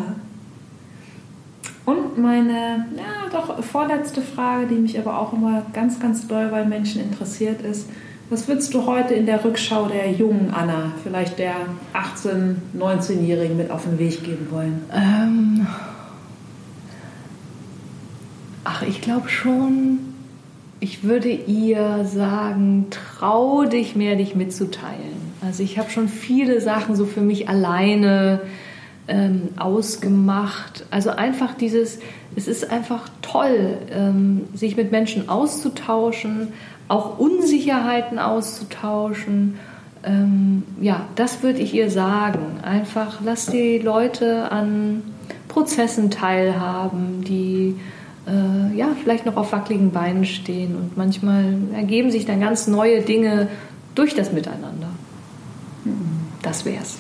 [1.86, 6.64] Und meine, ja, doch vorletzte Frage, die mich aber auch immer ganz, ganz doll bei
[6.64, 7.89] Menschen interessiert ist.
[8.30, 11.56] Was würdest du heute in der Rückschau der jungen Anna, vielleicht der
[11.93, 14.84] 18-, 19-Jährigen mit auf den Weg geben wollen?
[14.93, 15.68] Ähm,
[18.64, 19.99] Ach, ich glaube schon,
[20.80, 25.20] ich würde ihr sagen, trau dich mehr, dich mitzuteilen.
[25.43, 28.41] Also ich habe schon viele Sachen so für mich alleine
[29.07, 30.85] ähm, ausgemacht.
[30.91, 31.99] Also einfach dieses,
[32.35, 36.49] es ist einfach toll, ähm, sich mit Menschen auszutauschen,
[36.87, 39.57] auch Unsicherheiten auszutauschen.
[40.03, 42.59] Ähm, ja, das würde ich ihr sagen.
[42.61, 45.01] Einfach lass die Leute an
[45.47, 47.75] Prozessen teilhaben, die
[48.27, 53.01] äh, ja vielleicht noch auf wackeligen Beinen stehen und manchmal ergeben sich dann ganz neue
[53.01, 53.47] Dinge
[53.95, 54.90] durch das Miteinander.
[56.41, 56.99] Das wär's.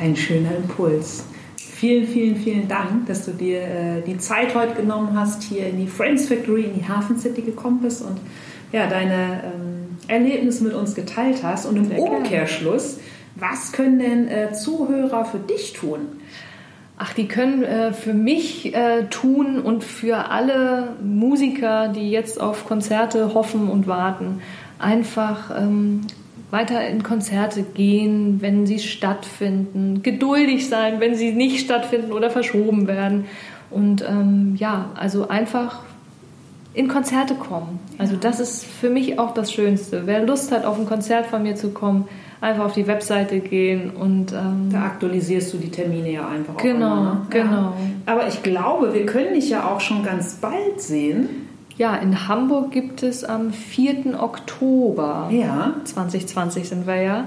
[0.00, 1.24] Ein schöner Impuls.
[1.56, 5.78] Vielen, vielen, vielen Dank, dass du dir äh, die Zeit heute genommen hast, hier in
[5.78, 8.20] die Friends Factory, in die Hafen City gekommen bist und
[8.72, 11.66] ja, deine ähm, Erlebnisse mit uns geteilt hast.
[11.66, 12.98] Und im Sehr Umkehrschluss,
[13.34, 16.00] was können denn äh, Zuhörer für dich tun?
[16.98, 22.64] Ach, die können äh, für mich äh, tun und für alle Musiker, die jetzt auf
[22.64, 24.40] Konzerte hoffen und warten,
[24.78, 26.02] einfach ähm,
[26.52, 32.86] weiter in Konzerte gehen, wenn sie stattfinden, geduldig sein, wenn sie nicht stattfinden oder verschoben
[32.86, 33.24] werden.
[33.70, 35.80] Und ähm, ja, also einfach
[36.74, 37.80] in Konzerte kommen.
[37.96, 40.02] Also das ist für mich auch das Schönste.
[40.04, 42.06] Wer Lust hat, auf ein Konzert von mir zu kommen,
[42.42, 46.58] einfach auf die Webseite gehen und ähm, da aktualisierst du die Termine ja einfach.
[46.58, 47.26] Genau, auch immer, ne?
[47.30, 47.52] genau.
[47.52, 47.74] Ja.
[48.04, 51.48] Aber ich glaube, wir können dich ja auch schon ganz bald sehen.
[51.78, 54.20] Ja, in Hamburg gibt es am 4.
[54.20, 55.28] Oktober.
[55.30, 55.74] Ja.
[55.84, 57.24] 2020 sind wir ja.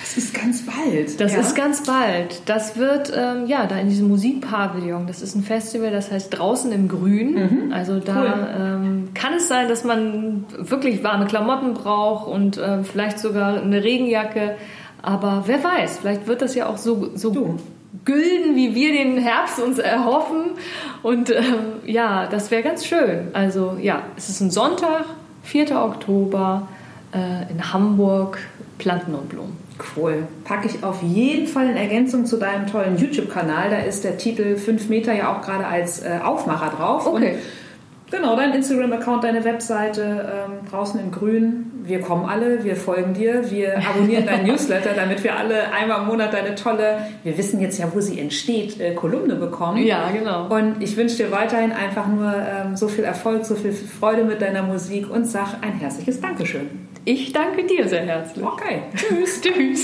[0.00, 1.20] Das ist ganz bald.
[1.20, 1.40] Das ja.
[1.40, 2.42] ist ganz bald.
[2.46, 5.08] Das wird, ähm, ja, da in diesem Musikpavillon.
[5.08, 7.34] Das ist ein Festival, das heißt draußen im Grün.
[7.34, 7.72] Mhm.
[7.72, 8.48] Also da cool.
[8.56, 13.82] ähm, kann es sein, dass man wirklich warme Klamotten braucht und äh, vielleicht sogar eine
[13.82, 14.54] Regenjacke.
[15.02, 17.58] Aber wer weiß, vielleicht wird das ja auch so, so
[18.04, 20.52] gülden, wie wir den Herbst uns erhoffen.
[21.02, 23.28] Und ähm, ja, das wäre ganz schön.
[23.32, 25.04] Also ja, es ist ein Sonntag,
[25.44, 25.70] 4.
[25.76, 26.68] Oktober
[27.12, 28.38] äh, in Hamburg,
[28.78, 29.56] Planten und Blumen.
[29.94, 30.26] Cool.
[30.44, 33.70] Packe ich auf jeden Fall in Ergänzung zu deinem tollen YouTube-Kanal.
[33.70, 37.06] Da ist der Titel 5 Meter ja auch gerade als äh, Aufmacher drauf.
[37.06, 37.32] Okay.
[37.32, 37.38] Und
[38.10, 41.72] Genau, dein Instagram-Account, deine Webseite, ähm, draußen im Grün.
[41.82, 46.06] Wir kommen alle, wir folgen dir, wir abonnieren deinen Newsletter, damit wir alle einmal im
[46.06, 49.84] Monat deine tolle, wir wissen jetzt ja, wo sie entsteht, äh, Kolumne bekommen.
[49.84, 50.46] Ja, genau.
[50.48, 54.40] Und ich wünsche dir weiterhin einfach nur ähm, so viel Erfolg, so viel Freude mit
[54.40, 56.70] deiner Musik und sag ein herzliches Dankeschön.
[57.04, 58.44] Ich danke dir sehr herzlich.
[58.44, 58.82] Okay.
[58.96, 59.40] Tschüss.
[59.42, 59.82] Tschüss.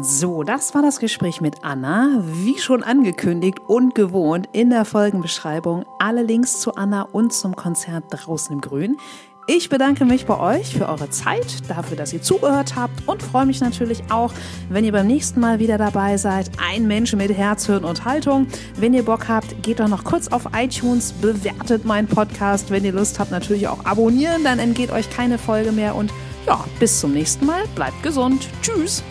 [0.00, 2.22] So, das war das Gespräch mit Anna.
[2.22, 8.04] Wie schon angekündigt und gewohnt in der Folgenbeschreibung alle Links zu Anna und zum Konzert
[8.10, 8.98] draußen im Grün.
[9.46, 13.46] Ich bedanke mich bei euch für eure Zeit, dafür, dass ihr zugehört habt und freue
[13.46, 14.34] mich natürlich auch,
[14.68, 16.50] wenn ihr beim nächsten Mal wieder dabei seid.
[16.62, 18.46] Ein Mensch mit Herz, Hirn und Haltung.
[18.76, 22.70] Wenn ihr Bock habt, geht doch noch kurz auf iTunes, bewertet meinen Podcast.
[22.70, 25.94] Wenn ihr Lust habt, natürlich auch abonnieren, dann entgeht euch keine Folge mehr.
[25.94, 26.12] Und
[26.46, 27.62] ja, bis zum nächsten Mal.
[27.74, 28.50] Bleibt gesund.
[28.60, 29.02] Tschüss.